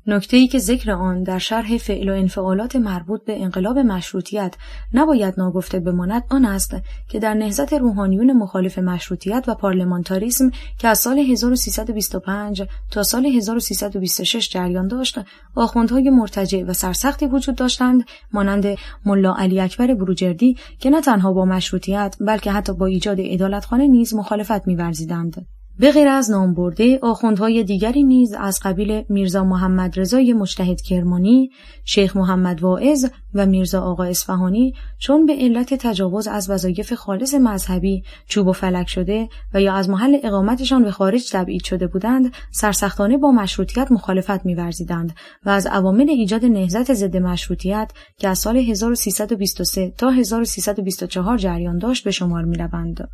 [0.07, 4.55] نکته ای که ذکر آن در شرح فعل و انفعالات مربوط به انقلاب مشروطیت
[4.93, 6.75] نباید ناگفته بماند آن است
[7.07, 14.49] که در نهضت روحانیون مخالف مشروطیت و پارلمانتاریسم که از سال 1325 تا سال 1326
[14.49, 15.19] جریان داشت
[15.55, 18.03] آخوندهای مرتجع و سرسختی وجود داشتند
[18.33, 18.65] مانند
[19.05, 24.13] ملا علی اکبر بروجردی که نه تنها با مشروطیت بلکه حتی با ایجاد عدالتخانه نیز
[24.13, 25.47] مخالفت می‌ورزیدند.
[25.79, 31.51] به غیر از نام برده آخوندهای دیگری نیز از قبیل میرزا محمد رضای مجتهد کرمانی،
[31.85, 38.03] شیخ محمد واعظ و میرزا آقا اصفهانی چون به علت تجاوز از وظایف خالص مذهبی
[38.27, 43.17] چوب و فلک شده و یا از محل اقامتشان به خارج تبعید شده بودند سرسختانه
[43.17, 45.15] با مشروطیت مخالفت می‌ورزیدند
[45.45, 52.03] و از عوامل ایجاد نهضت ضد مشروطیت که از سال 1323 تا 1324 جریان داشت
[52.03, 53.09] به شمار می‌روند.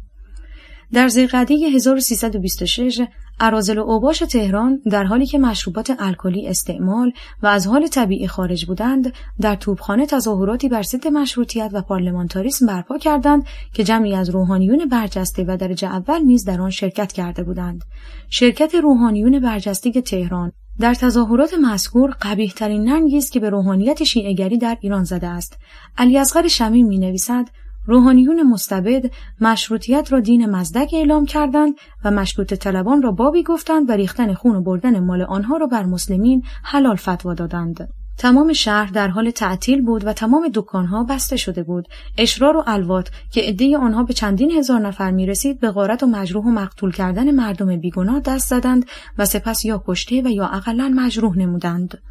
[0.93, 3.01] در زیقده 1326
[3.39, 7.11] ارازل و اوباش تهران در حالی که مشروبات الکلی استعمال
[7.43, 12.97] و از حال طبیعی خارج بودند در توبخانه تظاهراتی بر ضد مشروطیت و پارلمانتاریسم برپا
[12.97, 17.83] کردند که جمعی از روحانیون برجسته و درجه اول نیز در آن شرکت کرده بودند.
[18.29, 24.57] شرکت روحانیون برجسته تهران در تظاهرات مذکور قبیه ترین ننگی است که به روحانیت شیعهگری
[24.57, 25.57] در ایران زده است.
[25.97, 27.45] علی اصغر شمیم می نویسد
[27.85, 29.11] روحانیون مستبد
[29.41, 31.73] مشروطیت را دین مزدک اعلام کردند
[32.05, 35.83] و مشروط طلبان را بابی گفتند و ریختن خون و بردن مال آنها را بر
[35.83, 37.89] مسلمین حلال فتوا دادند.
[38.17, 41.87] تمام شهر در حال تعطیل بود و تمام دکانها بسته شده بود.
[42.17, 46.07] اشرار و الوات که عده آنها به چندین هزار نفر می رسید به غارت و
[46.07, 48.85] مجروح و مقتول کردن مردم بیگناه دست زدند
[49.17, 52.01] و سپس یا کشته و یا اقلا مجروح نمودند.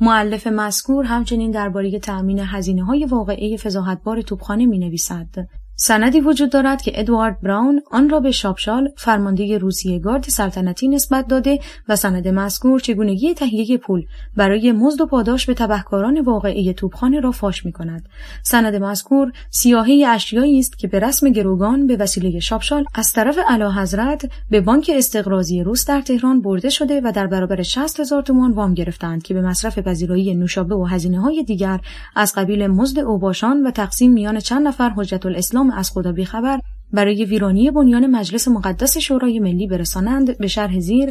[0.00, 5.48] معلف مذکور همچنین درباره تأمین هزینه های واقعی فضاحتبار توپخانه می نویسد.
[5.78, 11.26] سندی وجود دارد که ادوارد براون آن را به شاپشال فرمانده روسیه گارد سلطنتی نسبت
[11.26, 11.58] داده
[11.88, 14.06] و سند مذکور چگونگی تهیه پول
[14.36, 18.08] برای مزد و پاداش به تبهکاران واقعی توپخانه را فاش می کند.
[18.42, 23.38] سند مذکور سیاهی اشیایی است که به رسم گروگان به وسیله شاپشال از طرف
[23.76, 28.52] حضرت به بانک استقراضی روس در تهران برده شده و در برابر 60 هزار تومان
[28.52, 31.80] وام گرفتند که به مصرف پذیرایی نوشابه و هزینه های دیگر
[32.14, 36.60] از قبیل مزد اوباشان و تقسیم میان چند نفر حجت الاسلام از خدا بیخبر
[36.92, 41.10] برای ویرانی بنیان مجلس مقدس شورای ملی برسانند به شرح زیر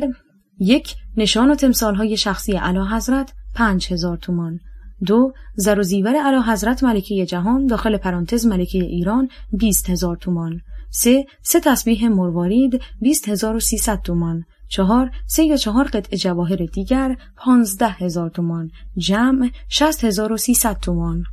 [0.59, 4.59] یک نشان و تمثال شخصی علا حضرت پنج هزار تومان.
[5.05, 10.61] دو زر و زیور علا حضرت ملکه جهان داخل پرانتز ملکه ایران بیست هزار تومان.
[10.89, 14.43] سه سه تسبیح مروارید بیست هزار و سیصد تومان.
[14.67, 18.71] چهار سه یا چهار قطع جواهر دیگر پانزده هزار تومان.
[18.97, 21.23] جمع شست هزار و سیصد تومان.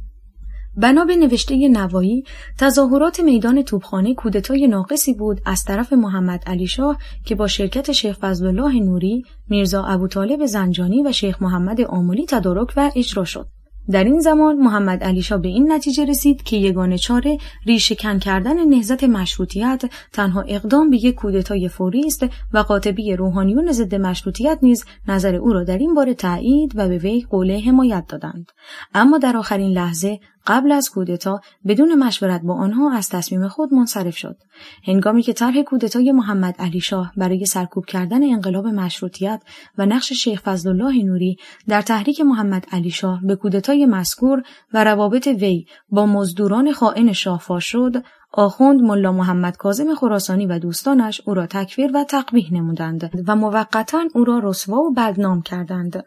[0.76, 2.24] بنا به نوشته نوایی
[2.58, 8.18] تظاهرات میدان توبخانه کودتای ناقصی بود از طرف محمد علی شاه که با شرکت شیخ
[8.18, 13.48] فضلالله نوری، میرزا ابوطالب زنجانی و شیخ محمد آمولی تدارک و اجرا شد.
[13.90, 18.68] در این زمان محمد علی شاه به این نتیجه رسید که یگانه چاره ریشهکن کردن
[18.68, 24.84] نهزت مشروطیت تنها اقدام به یک کودتای فوری است و قاطبی روحانیون ضد مشروطیت نیز
[25.08, 28.46] نظر او را در این باره تایید و به وی قوله حمایت دادند
[28.94, 34.16] اما در آخرین لحظه قبل از کودتا بدون مشورت با آنها از تصمیم خود منصرف
[34.16, 34.36] شد.
[34.84, 39.42] هنگامی که طرح کودتای محمد علی شاه برای سرکوب کردن انقلاب مشروطیت
[39.78, 41.36] و نقش شیخ فضلالله نوری
[41.68, 44.42] در تحریک محمد علی شاه به کودتای مذکور
[44.74, 50.58] و روابط وی با مزدوران خائن شاه فاش شد آخوند ملا محمد کاظم خراسانی و
[50.58, 56.04] دوستانش او را تکفیر و تقبیح نمودند و موقتا او را رسوا و بدنام کردند.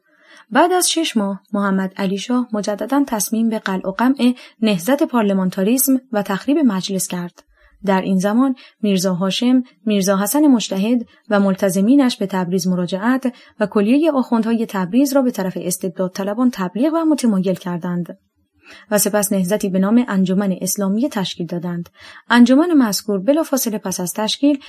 [0.51, 5.97] بعد از شش ماه محمد علی شاه مجددا تصمیم به قلع و قمع نهضت پارلمانتاریسم
[6.11, 7.43] و تخریب مجلس کرد.
[7.85, 14.11] در این زمان میرزا هاشم، میرزا حسن مشتهد و ملتزمینش به تبریز مراجعت و کلیه
[14.11, 18.17] آخوندهای تبریز را به طرف استبداد طلبان تبلیغ و متمایل کردند.
[18.91, 21.89] و سپس نهزتی به نام انجمن اسلامی تشکیل دادند.
[22.29, 24.59] انجمن مذکور بلافاصله پس از تشکیل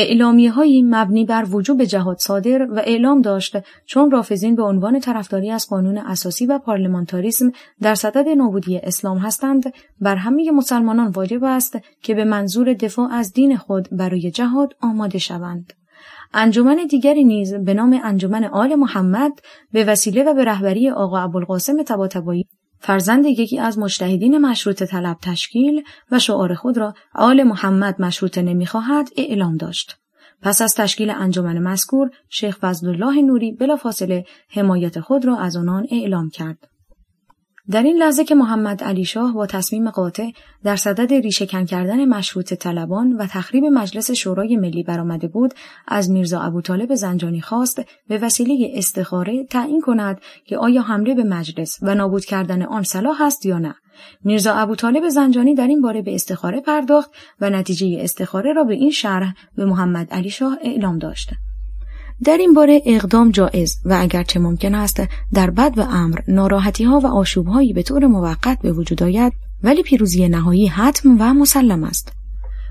[0.00, 5.50] اعلامیه هایی مبنی بر وجوب جهاد صادر و اعلام داشت چون رافزین به عنوان طرفداری
[5.50, 11.78] از قانون اساسی و پارلمانتاریسم در صدد نابودی اسلام هستند بر همه مسلمانان واجب است
[12.02, 15.72] که به منظور دفاع از دین خود برای جهاد آماده شوند.
[16.34, 19.32] انجمن دیگری نیز به نام انجمن آل محمد
[19.72, 22.46] به وسیله و به رهبری آقا ابوالقاسم طباطبایی
[22.80, 29.08] فرزند یکی از مجتهدین مشروط طلب تشکیل و شعار خود را آل محمد مشروط نمی‌خواهد
[29.16, 29.96] اعلام داشت.
[30.42, 36.30] پس از تشکیل انجمن مذکور شیخ فضلالله نوری بلافاصله حمایت خود را از آنان اعلام
[36.30, 36.68] کرد.
[37.70, 40.30] در این لحظه که محمد علی شاه با تصمیم قاطع
[40.64, 45.54] در صدد ریشهکن کردن مشروط طلبان و تخریب مجلس شورای ملی برآمده بود
[45.88, 51.78] از میرزا ابوطالب زنجانی خواست به وسیله استخاره تعیین کند که آیا حمله به مجلس
[51.82, 53.74] و نابود کردن آن صلاح است یا نه.
[54.24, 57.10] میرزا ابوطالب زنجانی در این باره به استخاره پرداخت
[57.40, 61.30] و نتیجه استخاره را به این شرح به محمد علی شاه اعلام داشت.
[62.24, 65.02] در این باره اقدام جایز و اگرچه ممکن است
[65.32, 69.32] در بد و امر ناراحتی ها و آشوب هایی به طور موقت به وجود آید
[69.62, 72.12] ولی پیروزی نهایی حتم و مسلم است.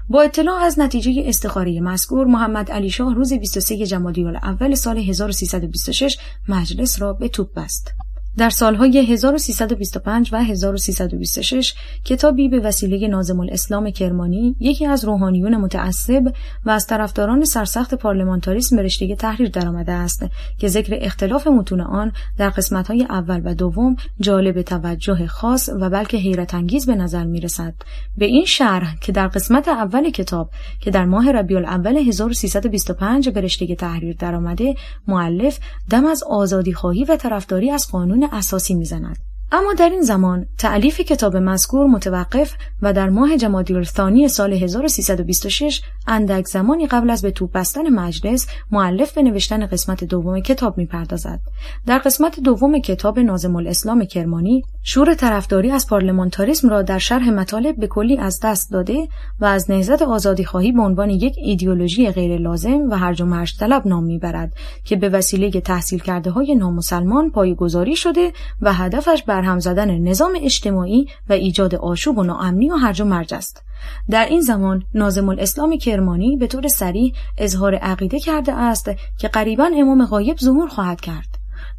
[0.10, 6.18] با اطلاع از نتیجه استخاره مذکور محمد علی شاه روز 23 جمادی اول سال 1326
[6.50, 7.94] مجلس را به توپ بست.
[8.38, 11.74] در سالهای 1325 و 1326
[12.06, 16.34] کتابی به وسیله نازم الاسلام کرمانی یکی از روحانیون متعصب
[16.66, 20.26] و از طرفداران سرسخت پارلمانتاریسم به رشته تحریر درآمده است
[20.58, 26.18] که ذکر اختلاف متون آن در قسمتهای اول و دوم جالب توجه خاص و بلکه
[26.18, 27.74] حیرت انگیز به نظر می رسد.
[28.18, 33.42] به این شرح که در قسمت اول کتاب که در ماه ربیع الاول 1325 به
[33.42, 34.76] رشته تحریر درآمده
[35.08, 35.60] مؤلف
[35.90, 39.27] دم از آزادی خواهی و طرفداری از قانون اساسی می‌زند.
[39.52, 46.46] اما در این زمان تعلیف کتاب مذکور متوقف و در ماه جمادی سال 1326 اندک
[46.46, 51.40] زمانی قبل از به توپ بستن مجلس معلف به نوشتن قسمت دوم کتاب می‌پردازد.
[51.86, 57.80] در قسمت دوم کتاب نازم الاسلام کرمانی شور طرفداری از پارلمانتاریسم را در شرح مطالب
[57.80, 59.08] به کلی از دست داده
[59.40, 63.88] و از نهضت آزادی خواهی به عنوان یک ایدئولوژی غیر لازم و هرج و طلب
[63.88, 68.32] نام می‌برد که به وسیله تحصیل کرده های نامسلمان پایگذاری شده
[68.62, 73.34] و هدفش برهم زدن نظام اجتماعی و ایجاد آشوب و ناامنی و هرج و مرج
[73.34, 73.64] است.
[74.10, 79.70] در این زمان نازم الاسلام کرمانی به طور سریح اظهار عقیده کرده است که قریبا
[79.76, 81.28] امام غایب ظهور خواهد کرد.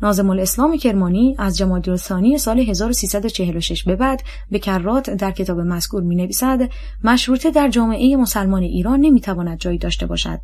[0.02, 6.02] نازم الاسلام کرمانی از جمادی الثانی سال 1346 به بعد به کرات در کتاب مذکور
[6.02, 6.68] می نویسد
[7.04, 10.40] مشروطه در جامعه مسلمان ایران نمی تواند جایی داشته باشد.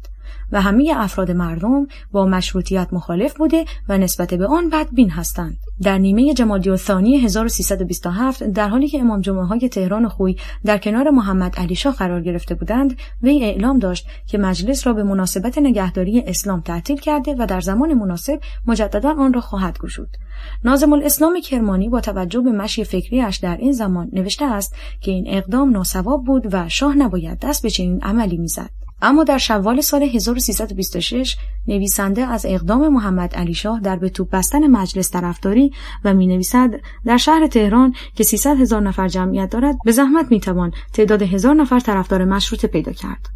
[0.52, 5.56] و همه افراد مردم با مشروطیت مخالف بوده و نسبت به آن بدبین هستند.
[5.82, 11.10] در نیمه جمادی الثانی 1327 در حالی که امام جمعه های تهران خوی در کنار
[11.10, 16.20] محمد علی شاه قرار گرفته بودند وی اعلام داشت که مجلس را به مناسبت نگهداری
[16.20, 20.16] اسلام تعطیل کرده و در زمان مناسب مجددا آن را خواهد گشود.
[20.64, 25.24] نازم الاسلام کرمانی با توجه به مشی فکریش در این زمان نوشته است که این
[25.28, 28.83] اقدام ناسواب بود و شاه نباید دست به چنین عملی می‌زد.
[29.04, 31.36] اما در شوال سال 1326
[31.68, 35.72] نویسنده از اقدام محمد علی شاه در به توپ بستن مجلس طرفداری
[36.04, 36.70] و می نویسد
[37.04, 41.54] در شهر تهران که 300 هزار نفر جمعیت دارد به زحمت می توان تعداد هزار
[41.54, 43.28] نفر طرفدار مشروط پیدا کرد.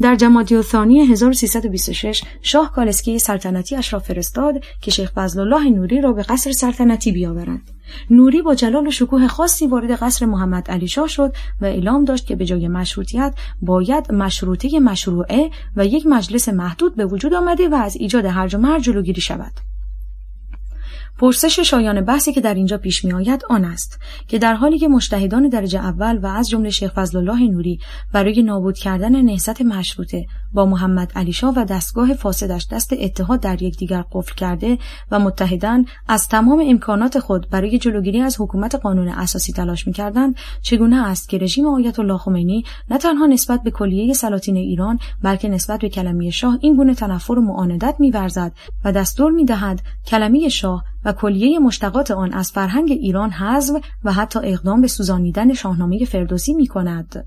[0.00, 6.00] در جمادی ثانی 1326 شاه کالسکی سلطنتی اش را فرستاد که شیخ فضل الله نوری
[6.00, 7.75] را به قصر سلطنتی بیاورند.
[8.10, 12.26] نوری با جلال و شکوه خاصی وارد قصر محمد علی شاه شد و اعلام داشت
[12.26, 17.74] که به جای مشروطیت باید مشروطه مشروعه و یک مجلس محدود به وجود آمده و
[17.74, 19.52] از ایجاد هرج و مرج جلوگیری شود.
[21.18, 24.88] پرسش شایان بحثی که در اینجا پیش می آید آن است که در حالی که
[24.88, 27.78] مشتهدان درجه اول و از جمله شیخ فضل الله نوری
[28.12, 33.62] برای نابود کردن نهضت مشروطه با محمد علی شاه و دستگاه فاسدش دست اتحاد در
[33.62, 34.78] یکدیگر قفل کرده
[35.10, 41.06] و متحدان از تمام امکانات خود برای جلوگیری از حکومت قانون اساسی تلاش می‌کردند چگونه
[41.06, 45.80] است که رژیم آیت الله خمینی نه تنها نسبت به کلیه سلاطین ایران بلکه نسبت
[45.80, 48.52] به کلمه شاه این گونه تنفر و معاندت میورزد
[48.84, 54.38] و دستور می‌دهد کلمه شاه و کلیه مشتقات آن از فرهنگ ایران حذف و حتی
[54.42, 57.24] اقدام به سوزانیدن شاهنامه فردوسی می کند.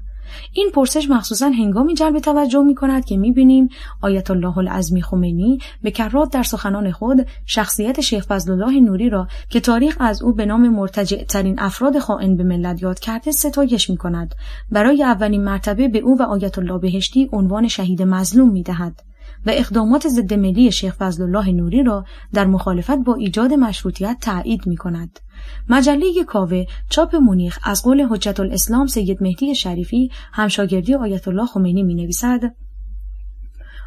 [0.54, 3.70] این پرسش مخصوصا هنگامی جلب توجه می کند که می بینیم
[4.02, 9.28] آیت الله العظمی خمینی به کرات در سخنان خود شخصیت شیخ فضل الله نوری را
[9.50, 13.90] که تاریخ از او به نام مرتجع ترین افراد خائن به ملت یاد کرده ستایش
[13.90, 14.36] می کند.
[14.72, 19.09] برای اولین مرتبه به او و آیت الله بهشتی عنوان شهید مظلوم می دهد.
[19.46, 24.68] و اقدامات ضد ملی شیخ فضل الله نوری را در مخالفت با ایجاد مشروطیت تایید
[24.68, 25.20] می کند.
[25.70, 31.84] مجله کاوه چاپ مونیخ از قول حجت الاسلام سید مهدی شریفی همشاگردی آیت الله خمینی
[31.84, 32.40] می نویسد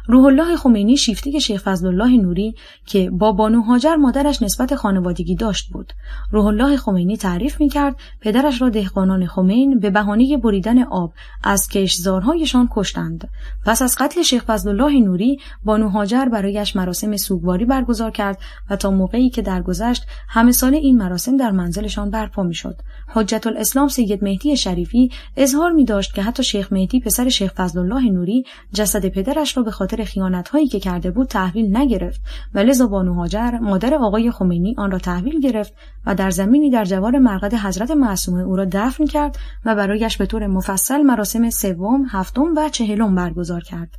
[0.07, 5.35] روح الله خمینی شیفته شیخ فضل الله نوری که با بانو هاجر مادرش نسبت خانوادگی
[5.35, 5.93] داشت بود.
[6.31, 11.67] روح الله خمینی تعریف می کرد پدرش را دهقانان خمین به بهانه بریدن آب از
[11.67, 13.29] کشزارهایشان کشتند.
[13.65, 18.39] پس از قتل شیخ فضل الله نوری بانو هاجر برایش مراسم سوگواری برگزار کرد
[18.69, 22.75] و تا موقعی که درگذشت همه سال این مراسم در منزلشان برپا شد.
[23.07, 27.79] حجت الاسلام سید مهدی شریفی اظهار می داشت که حتی شیخ مهدی پسر شیخ فضل
[27.79, 28.43] الله نوری
[28.73, 32.21] جسد پدرش را به خاطر خاطر خیانت هایی که کرده بود تحویل نگرفت
[32.53, 35.73] و لذا بانو هاجر مادر آقای خمینی آن را تحویل گرفت
[36.05, 40.25] و در زمینی در جوار مرقد حضرت معصومه او را دفن کرد و برایش به
[40.25, 43.89] طور مفصل مراسم سوم، هفتم و چهلم برگزار کرد.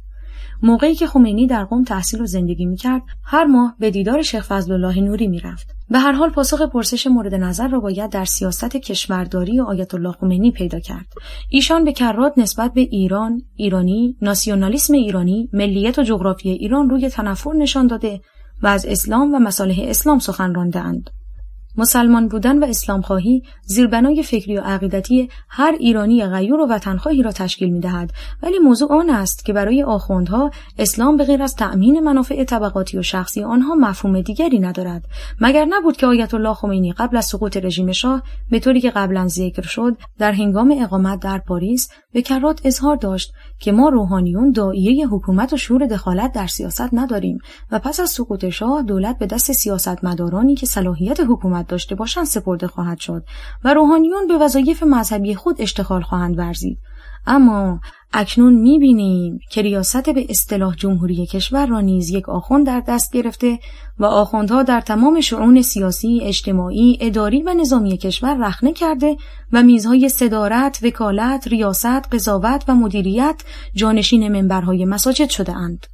[0.63, 4.73] موقعی که خمینی در قم تحصیل و زندگی می‌کرد هر ماه به دیدار شیخ فضل
[4.73, 9.61] الله نوری می‌رفت به هر حال پاسخ پرسش مورد نظر را باید در سیاست کشورداری
[9.61, 11.07] آیت الله خمینی پیدا کرد.
[11.51, 17.53] ایشان به کرات نسبت به ایران ایرانی ناسیونالیسم ایرانی ملیت و جغرافی ایران روی تنفر
[17.53, 18.21] نشان داده
[18.63, 21.11] و از اسلام و مصالح اسلام سخن راندهاند.
[21.77, 27.33] مسلمان بودن و اسلام خواهی زیربنای فکری و عقیدتی هر ایرانی غیور و وطنخواهی را
[27.33, 28.11] تشکیل می دهد
[28.43, 33.03] ولی موضوع آن است که برای آخوندها اسلام به غیر از تأمین منافع طبقاتی و
[33.03, 35.03] شخصی آنها مفهوم دیگری ندارد.
[35.41, 39.29] مگر نبود که آیت الله خمینی قبل از سقوط رژیم شاه به طوری که قبلا
[39.29, 45.09] ذکر شد در هنگام اقامت در پاریس به کرات اظهار داشت که ما روحانیون دائیه
[45.09, 47.39] حکومت و شور دخالت در سیاست نداریم
[47.71, 52.67] و پس از سقوط شاه دولت به دست سیاستمدارانی که صلاحیت حکومت داشته باشند سپرده
[52.67, 53.25] خواهد شد
[53.65, 56.79] و روحانیون به وظایف مذهبی خود اشتغال خواهند ورزید
[57.27, 57.81] اما
[58.13, 63.59] اکنون می‌بینیم که ریاست به اصطلاح جمهوری کشور را نیز یک آخوند در دست گرفته
[63.99, 69.17] و آخوندها در تمام شعون سیاسی، اجتماعی، اداری و نظامی کشور رخنه کرده
[69.53, 73.43] و میزهای صدارت، وکالت، ریاست، قضاوت و مدیریت
[73.75, 75.87] جانشین منبرهای مساجد شده اند.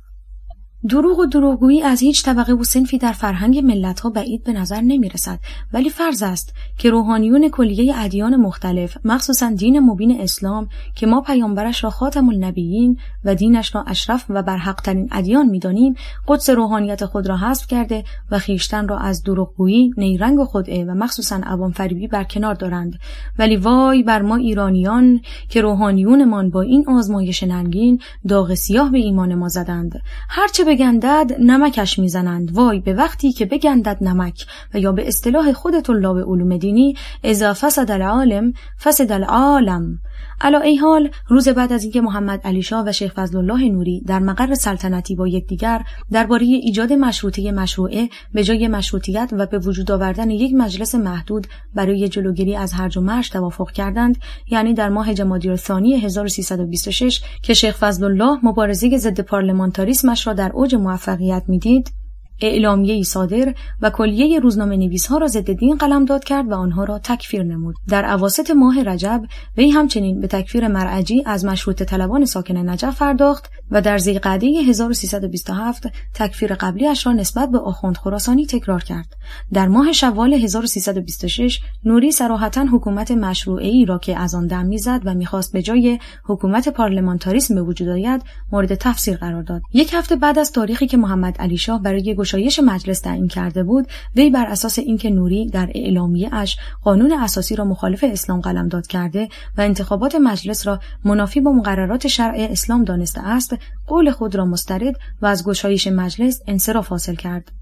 [0.89, 5.09] دروغ و دروغگویی از هیچ طبقه و سنفی در فرهنگ ملتها بعید به نظر نمی
[5.09, 5.39] رسد
[5.73, 11.85] ولی فرض است که روحانیون کلیه ادیان مختلف مخصوصا دین مبین اسلام که ما پیامبرش
[11.85, 15.95] را خاتم النبیین و دینش را اشرف و برحقترین ادیان می‌دانیم
[16.29, 21.41] قدس روحانیت خود را حذف کرده و خیشتن را از دروغگویی نیرنگ و و مخصوصا
[21.43, 22.99] عوام فریبی برکنار دارند.
[23.39, 29.35] ولی وای بر ما ایرانیان که روحانیونمان با این آزمایش ننگین داغ سیاه به ایمان
[29.35, 30.01] ما زدند.
[30.29, 32.53] هرچه بگندد نمکش می‌زنند.
[32.53, 36.95] وای به وقتی که بگندد نمک و یا به اصطلاح خود طلاب علوم دینی
[37.25, 38.53] اذا فسد العالم
[38.83, 39.99] فسد العالم.
[40.41, 44.03] علا ای حال روز بعد از اینکه محمد علی شاه و شیخ فضل الله نوری
[44.07, 49.91] در مقر سلطنتی با یکدیگر درباره ایجاد مشروطه مشروعه به جای مشروطیت و به وجود
[49.91, 54.17] آوردن یک مجلس محدود برای جلوگیری از هرج و مرج توافق کردند
[54.51, 60.51] یعنی در ماه جمادی الثانی 1326 که شیخ فضل الله مبارزه ضد پارلمانتاریسمش را در
[60.55, 62.00] اوج موفقیت می‌دید.
[62.47, 66.99] اعلامیه صادر و کلیه روزنامه نویس ها را ضد دین قلمداد کرد و آنها را
[66.99, 67.75] تکفیر نمود.
[67.89, 69.23] در اواسط ماه رجب
[69.57, 75.87] وی همچنین به تکفیر مرعجی از مشروط طلبان ساکن نجف پرداخت و در زیقعده 1327
[76.15, 79.17] تکفیر قبلیش را نسبت به آخوند خراسانی تکرار کرد.
[79.53, 85.01] در ماه شوال 1326 نوری سراحتا حکومت مشروعه ای را که از آن دم می‌زد
[85.05, 89.63] و می‌خواست به جای حکومت پارلمانتاریسم به وجود آید مورد تفسیر قرار داد.
[89.73, 93.87] یک هفته بعد از تاریخی که محمد علی شاه برای گشایش مجلس تعیین کرده بود
[94.17, 99.29] وی بر اساس اینکه نوری در اعلامیه اش قانون اساسی را مخالف اسلام قلمداد کرده
[99.59, 104.95] و انتخابات مجلس را منافی با مقررات شرع اسلام دانسته است قول خود را مسترد
[105.23, 107.53] و از گشایش مجلس انصراف حاصل کرد.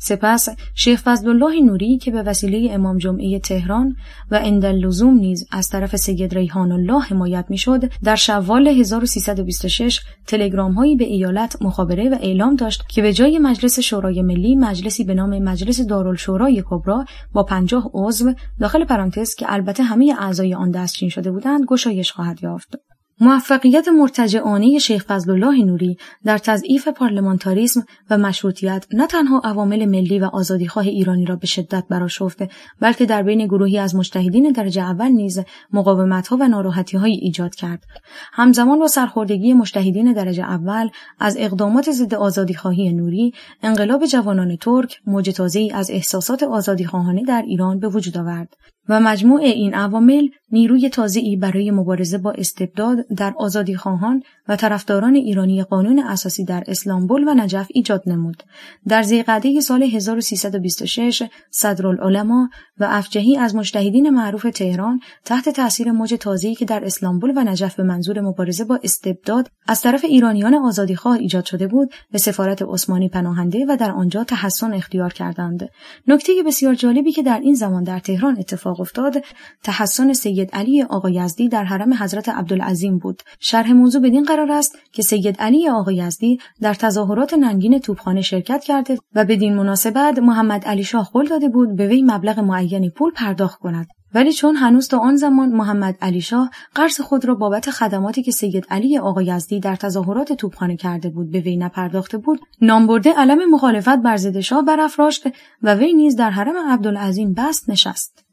[0.00, 3.96] سپس شیخ فضل الله نوری که به وسیله امام جمعه تهران
[4.30, 10.72] و عند لزوم نیز از طرف سید ریحان الله حمایت می‌شد در شوال 1326 تلگرام
[10.72, 15.14] هایی به ایالت مخابره و اعلام داشت که به جای مجلس شورای ملی مجلسی به
[15.14, 21.08] نام مجلس دارالشورای کبرا با پنجاه عضو داخل پرانتز که البته همه اعضای آن دستچین
[21.08, 22.74] شده بودند گشایش خواهد یافت.
[23.20, 30.18] موفقیت مرتجعانه شیخ فضل الله نوری در تضعیف پارلمانتاریسم و مشروطیت نه تنها عوامل ملی
[30.18, 32.38] و آزادیخواه ایرانی را به شدت براشفت
[32.80, 35.40] بلکه در بین گروهی از مجتهدین درجه اول نیز
[35.72, 37.84] مقاومتها و ناراحتیهایی ایجاد کرد.
[38.32, 40.88] همزمان با سرخوردگی مجتهدین درجه اول
[41.18, 47.78] از اقدامات ضد آزادیخواهی نوری انقلاب جوانان ترک موج ای از احساسات آزادیخواهانه در ایران
[47.78, 48.54] به وجود آورد
[48.88, 55.14] و مجموع این عوامل نیروی تازه‌ای برای مبارزه با استبداد در آزادی خواهان و طرفداران
[55.14, 58.42] ایرانی قانون اساسی در اسلامبول و نجف ایجاد نمود.
[58.86, 62.48] در زیقعده سال 1326 صدرالعلما
[62.78, 67.74] و افجهی از مجتهدین معروف تهران تحت تاثیر موج تازه‌ای که در اسلامبول و نجف
[67.74, 73.08] به منظور مبارزه با استبداد از طرف ایرانیان آزادیخواه ایجاد شده بود به سفارت عثمانی
[73.08, 75.68] پناهنده و در آنجا تحسن اختیار کردند.
[76.06, 79.24] نکته بسیار جالبی که در این زمان در تهران اتفاق افتاد
[79.62, 83.22] تحسن سید علی آقا یزدی در حرم حضرت عبدالعظیم بود.
[83.40, 88.64] شرح موضوع بدین قرار است که سید علی آقا یزدی در تظاهرات ننگین توپخانه شرکت
[88.64, 93.12] کرده و بدین مناسبت محمد علی شاه قول داده بود به وی مبلغ معینی پول
[93.12, 93.86] پرداخت کند.
[94.14, 98.32] ولی چون هنوز تا آن زمان محمد علی شاه قرض خود را بابت خدماتی که
[98.32, 103.50] سید علی آقا یزدی در تظاهرات توپخانه کرده بود به وی نپرداخته بود نامبرده علم
[103.50, 105.28] مخالفت بر ضد شاه برافراشت
[105.62, 108.23] و وی نیز در حرم عبدالعظیم بست نشست.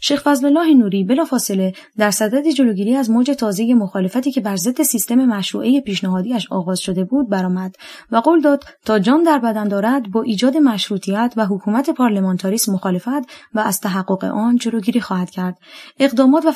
[0.00, 4.82] شیخ فضل الله نوری بلافاصله در صدد جلوگیری از موج تازه مخالفتی که بر ضد
[4.82, 7.76] سیستم مشروعه پیشنهادیش آغاز شده بود برآمد
[8.10, 13.30] و قول داد تا جان در بدن دارد با ایجاد مشروطیت و حکومت پارلمانتاریسم مخالفت
[13.54, 15.58] و از تحقق آن جلوگیری خواهد کرد.
[15.98, 16.52] اقدامات و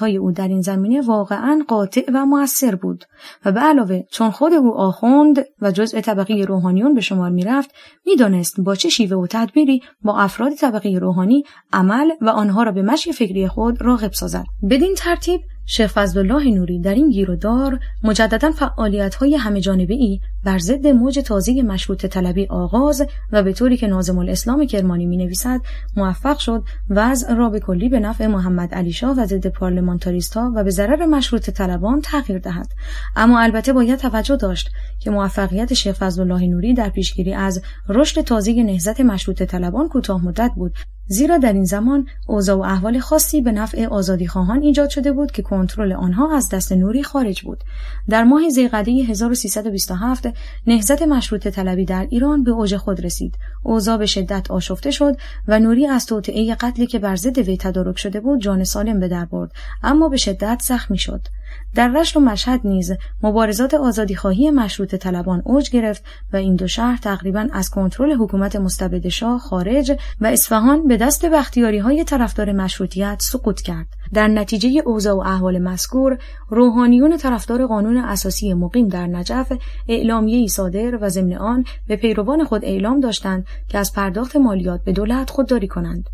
[0.00, 3.04] های او در این زمینه واقعا قاطع و موثر بود
[3.44, 7.70] و به علاوه چون خود او آخوند و جزء طبقه روحانیون به شمار می‌رفت
[8.06, 12.82] می‌دانست با چه شیوه و تدبیری با افراد طبقه روحانی عمل و آنها را به
[12.82, 14.44] مشی فکری خود راغب سازد.
[14.70, 19.94] بدین ترتیب شیخ الله نوری در این گیر و دار مجددا فعالیت های همه جانبه
[20.44, 25.16] بر ضد موج تازه مشروط طلبی آغاز و به طوری که نازم الاسلام کرمانی می
[25.16, 25.60] نویسد
[25.96, 30.52] موفق شد وضع را به کلی به نفع محمد علی شاه و ضد پارلمانتاریست ها
[30.56, 32.68] و به ضرر مشروط طلبان تغییر دهد.
[33.16, 34.70] اما البته باید توجه داشت
[35.00, 40.50] که موفقیت شیخ الله نوری در پیشگیری از رشد تازه نهضت مشروط طلبان کوتاه مدت
[40.56, 40.74] بود.
[41.06, 45.32] زیرا در این زمان اوضاع و احوال خاصی به نفع آزادی خواهان ایجاد شده بود
[45.32, 47.64] که کنترل آنها از دست نوری خارج بود.
[48.08, 50.31] در ماه ذیقعده 1327
[50.66, 53.34] نهضت مشروط طلبی در ایران به اوج خود رسید.
[53.62, 55.16] اوضاع به شدت آشفته شد
[55.48, 59.08] و نوری از توطئه قتلی که بر ضد وی تدارک شده بود جان سالم به
[59.08, 59.52] در برد
[59.82, 61.20] اما به شدت زخمی شد.
[61.74, 66.96] در رشت و مشهد نیز مبارزات آزادیخواهی مشروط طلبان اوج گرفت و این دو شهر
[66.96, 73.16] تقریبا از کنترل حکومت مستبد شاه خارج و اصفهان به دست بختیاری های طرفدار مشروطیت
[73.22, 73.86] سقوط کرد.
[74.12, 76.18] در نتیجه اوضاع و احوال مذکور
[76.48, 79.52] روحانیون طرفدار قانون اساسی مقیم در نجف
[80.22, 84.92] اعلامیه صادر و ضمن آن به پیروان خود اعلام داشتند که از پرداخت مالیات به
[84.92, 86.04] دولت خودداری کنند.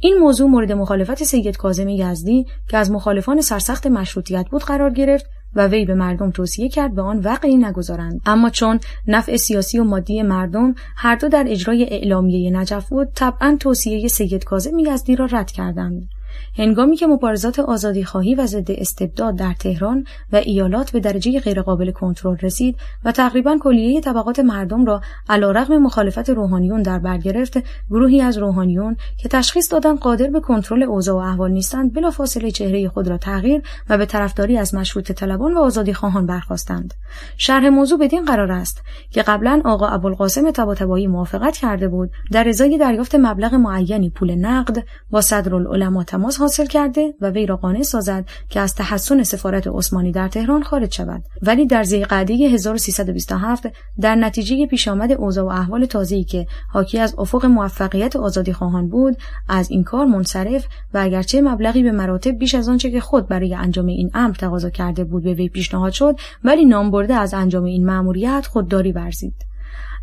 [0.00, 5.26] این موضوع مورد مخالفت سید کاظم یزدی که از مخالفان سرسخت مشروطیت بود قرار گرفت
[5.54, 8.20] و وی به مردم توصیه کرد به آن وقعی نگذارند.
[8.26, 13.56] اما چون نفع سیاسی و مادی مردم هر دو در اجرای اعلامیه نجف بود طبعا
[13.60, 16.08] توصیه سید کاظم یزدی را رد کردند.
[16.56, 21.90] هنگامی که مبارزات آزادی خواهی و ضد استبداد در تهران و ایالات به درجه غیرقابل
[21.90, 27.58] کنترل رسید و تقریبا کلیه طبقات مردم را علیرغم مخالفت روحانیون در بر گرفت
[27.90, 32.88] گروهی از روحانیون که تشخیص دادن قادر به کنترل اوضاع و احوال نیستند بلافاصله چهره
[32.88, 36.94] خود را تغییر و به طرفداری از مشروط طلبان و آزادی خواهان برخواستند
[37.36, 42.78] شرح موضوع بدین قرار است که قبلا آقا ابوالقاسم طباطبایی موافقت کرده بود در ازای
[42.78, 48.24] دریافت مبلغ معینی پول نقد با صدرالعلما تماس حاصل کرده و وی را قانع سازد
[48.48, 51.22] که از تحسن سفارت عثمانی در تهران خارج شود.
[51.42, 53.66] ولی در ذیقعده 1327
[54.00, 58.88] در نتیجه پیش آمد اوضاع و احوال تازه‌ای که حاکی از افق موفقیت آزادی خواهان
[58.88, 59.16] بود
[59.48, 63.54] از این کار منصرف و اگرچه مبلغی به مراتب بیش از آنچه که خود برای
[63.54, 67.64] انجام این امر تقاضا کرده بود به وی پیشنهاد شد ولی نام برده از انجام
[67.64, 69.47] این مأموریت خودداری ورزید.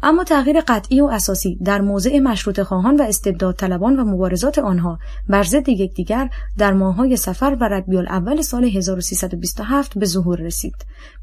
[0.08, 5.00] اما تغییر قطعی و اساسی در موضع مشروط خواهان و استبداد طلبان و مبارزات آنها
[5.30, 10.76] بر ضد یکدیگر در ماههای سفر و ربیع اول سال 1327 به ظهور رسید.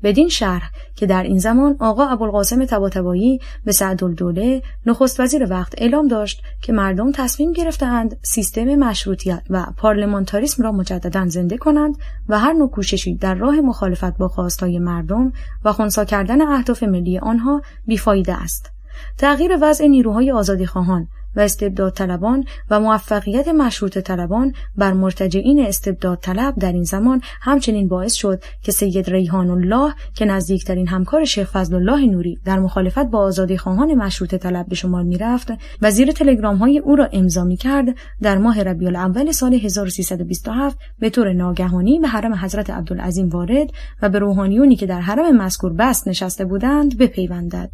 [0.02, 6.08] بدین شرح که در این زمان آقا ابوالقاسم طباطبایی به سعدالدوله نخست وزیر وقت اعلام
[6.08, 11.96] داشت که مردم تصمیم گرفتهاند سیستم مشروطیت و پارلمانتاریسم را مجددا زنده کنند
[12.28, 15.32] و هر نوع کوششی در راه مخالفت با خواستهای مردم
[15.64, 18.71] و خونسا کردن اهداف ملی آنها بیفایده است.
[19.18, 26.54] تغییر وضع نیروهای آزادیخواهان و استبداد طلبان و موفقیت مشروط طلبان بر مرتجعین استبداد طلب
[26.58, 31.74] در این زمان همچنین باعث شد که سید ریحان الله که نزدیکترین همکار شیخ فضل
[31.74, 35.52] الله نوری در مخالفت با آزادی خواهان مشروط طلب به شمار می‌رفت.
[35.82, 37.86] و زیر تلگرام های او را امضا می کرد
[38.22, 43.70] در ماه ربیع الاول سال 1327 به طور ناگهانی به حرم حضرت عبدالعظیم وارد
[44.02, 47.70] و به روحانیونی که در حرم مذکور بست نشسته بودند بپیوندد.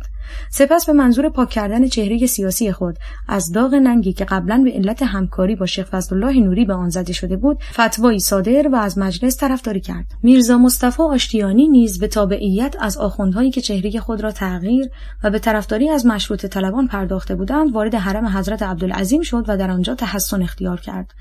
[0.50, 2.98] سپس به منظور پاک کردن چهره سیاسی خود
[3.28, 7.12] از داغ ننگی که قبلا به علت همکاری با شیخ الله نوری به آن زده
[7.12, 10.06] شده بود فتوایی صادر و از مجلس طرفداری کرد.
[10.22, 14.90] میرزا مصطفی آشتیانی نیز به تابعیت از آخوندهایی که چهره خود را تغییر
[15.24, 19.70] و به طرفداری از مشروط طلبان پرداخته بودند وارد حرم حضرت عبدالعظیم شد و در
[19.70, 21.14] آنجا تحسن اختیار کرد.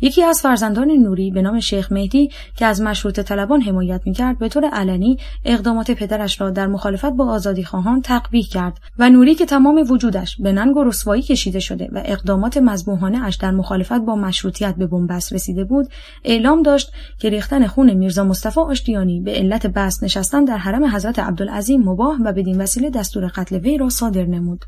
[0.00, 4.48] یکی از فرزندان نوری به نام شیخ مهدی که از مشروط طلبان حمایت می‌کرد به
[4.48, 9.46] طور علنی اقدامات پدرش را در مخالفت با آزادی خواهان تقبیح کرد و نوری که
[9.46, 14.16] تمام وجودش به ننگ و رسوایی کشیده شده و اقدامات مذبوحانه اش در مخالفت با
[14.16, 15.88] مشروطیت به بنبست رسیده بود
[16.24, 21.18] اعلام داشت که ریختن خون میرزا مصطفی آشتیانی به علت بست نشستن در حرم حضرت
[21.18, 24.64] عبدالعظیم مباه و بدین وسیله دستور قتل وی را صادر نمود.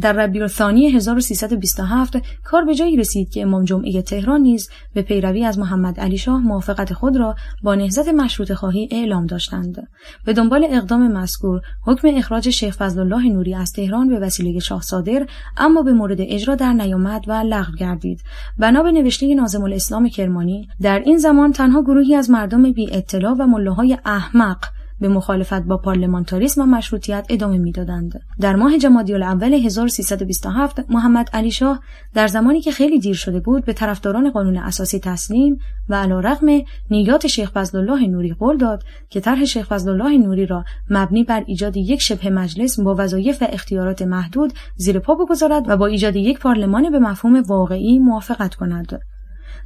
[0.00, 5.44] در ربیع الثانی 1327 کار به جایی رسید که امام جمعه تهران نیز به پیروی
[5.44, 9.88] از محمد علی شاه موافقت خود را با نهضت مشروط خواهی اعلام داشتند.
[10.24, 14.82] به دنبال اقدام مذکور حکم اخراج شیخ فضل الله نوری از تهران به وسیله شاه
[14.82, 18.20] صادر اما به مورد اجرا در نیامد و لغو گردید.
[18.58, 23.36] بنا به نوشته ناظم الاسلام کرمانی در این زمان تنها گروهی از مردم بی اطلاع
[23.38, 24.58] و ملاهای احمق
[25.00, 28.20] به مخالفت با پارلمانتاریسم و مشروطیت ادامه می‌دادند.
[28.40, 31.80] در ماه جمادی الاول 1327 محمد علی شاه
[32.14, 35.58] در زمانی که خیلی دیر شده بود به طرفداران قانون اساسی تسلیم
[35.88, 36.46] و علیرغم
[36.90, 41.24] نیات شیخ فضل الله نوری قول داد که طرح شیخ فضل الله نوری را مبنی
[41.24, 45.86] بر ایجاد یک شبه مجلس با وظایف و اختیارات محدود زیر پا بگذارد و با
[45.86, 49.00] ایجاد یک پارلمان به مفهوم واقعی موافقت کند.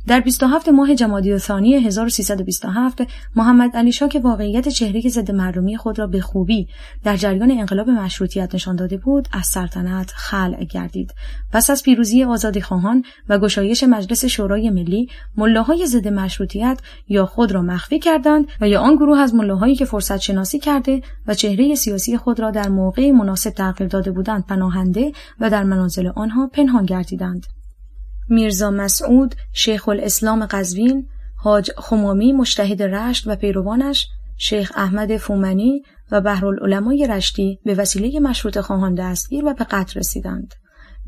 [0.06, 3.02] در 27 ماه جمادی ثانی 1327
[3.36, 6.68] محمد علی شاه که واقعیت چهره ضد مردمی خود را به خوبی
[7.04, 11.14] در جریان انقلاب مشروطیت نشان داده بود از سلطنت خلع گردید.
[11.52, 12.24] پس از پیروزی
[12.62, 18.68] خواهان و گشایش مجلس شورای ملی ملاهای ضد مشروطیت یا خود را مخفی کردند و
[18.68, 22.68] یا آن گروه از ملاهایی که فرصت شناسی کرده و چهره سیاسی خود را در
[22.68, 27.46] موقع مناسب تغییر داده بودند پناهنده و در منازل آنها پنهان گردیدند.
[28.30, 35.82] میرزا مسعود شیخ الاسلام قزوین حاج خمامی مشتهد رشت و پیروانش شیخ احمد فومنی
[36.12, 40.54] و بهرالعلمای رشتی به وسیله مشروط خواهان دستگیر و به قتل رسیدند.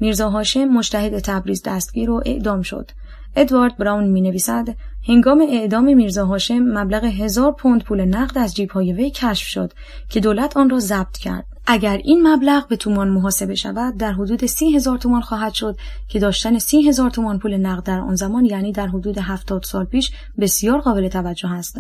[0.00, 2.90] میرزا هاشم مشتهد تبریز دستگیر و اعدام شد.
[3.36, 4.68] ادوارد براون می نویسد
[5.08, 9.72] هنگام اعدام میرزا هاشم مبلغ هزار پوند پول نقد از جیبهای وی کشف شد
[10.08, 11.51] که دولت آن را ضبط کرد.
[11.66, 15.76] اگر این مبلغ به تومان محاسبه شود در حدود سی هزار تومان خواهد شد
[16.08, 19.84] که داشتن سی هزار تومان پول نقد در آن زمان یعنی در حدود هفتاد سال
[19.84, 20.10] پیش
[20.40, 21.78] بسیار قابل توجه است.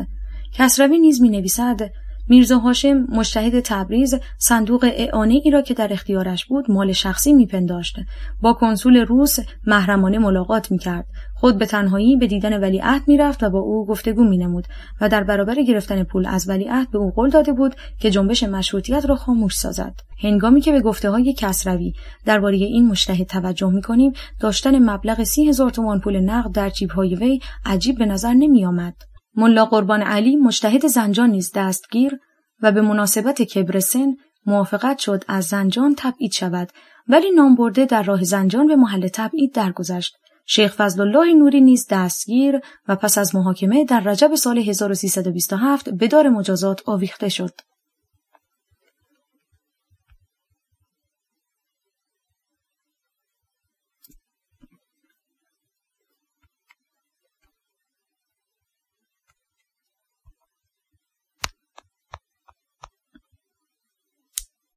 [0.52, 1.90] کسروی نیز می نویسد
[2.28, 7.96] میرزا هاشم مشتهد تبریز صندوق اعانه ای را که در اختیارش بود مال شخصی میپنداشت.
[8.42, 11.06] با کنسول روس محرمانه ملاقات می‌کرد.
[11.34, 14.66] خود به تنهایی به دیدن ولیعهد می‌رفت و با او گفتگو مینمود
[15.00, 19.06] و در برابر گرفتن پول از ولیعهد به او قول داده بود که جنبش مشروطیت
[19.06, 19.94] را خاموش سازد.
[20.22, 21.92] هنگامی که به گفته های کسروی
[22.24, 27.40] درباره این مشتهد توجه می‌کنیم داشتن مبلغ سی هزار تومان پول نقد در جیبهای وی
[27.64, 28.94] عجیب به نظر نمیآمد.
[29.36, 32.18] ملا قربان علی مجتهد زنجان نیز دستگیر
[32.62, 36.68] و به مناسبت کبر سن موافقت شد از زنجان تبعید شود
[37.08, 40.16] ولی نامبرده در راه زنجان به محل تبعید درگذشت.
[40.46, 46.08] شیخ فضل الله نوری نیز دستگیر و پس از محاکمه در رجب سال 1327 به
[46.08, 47.52] دار مجازات آویخته شد.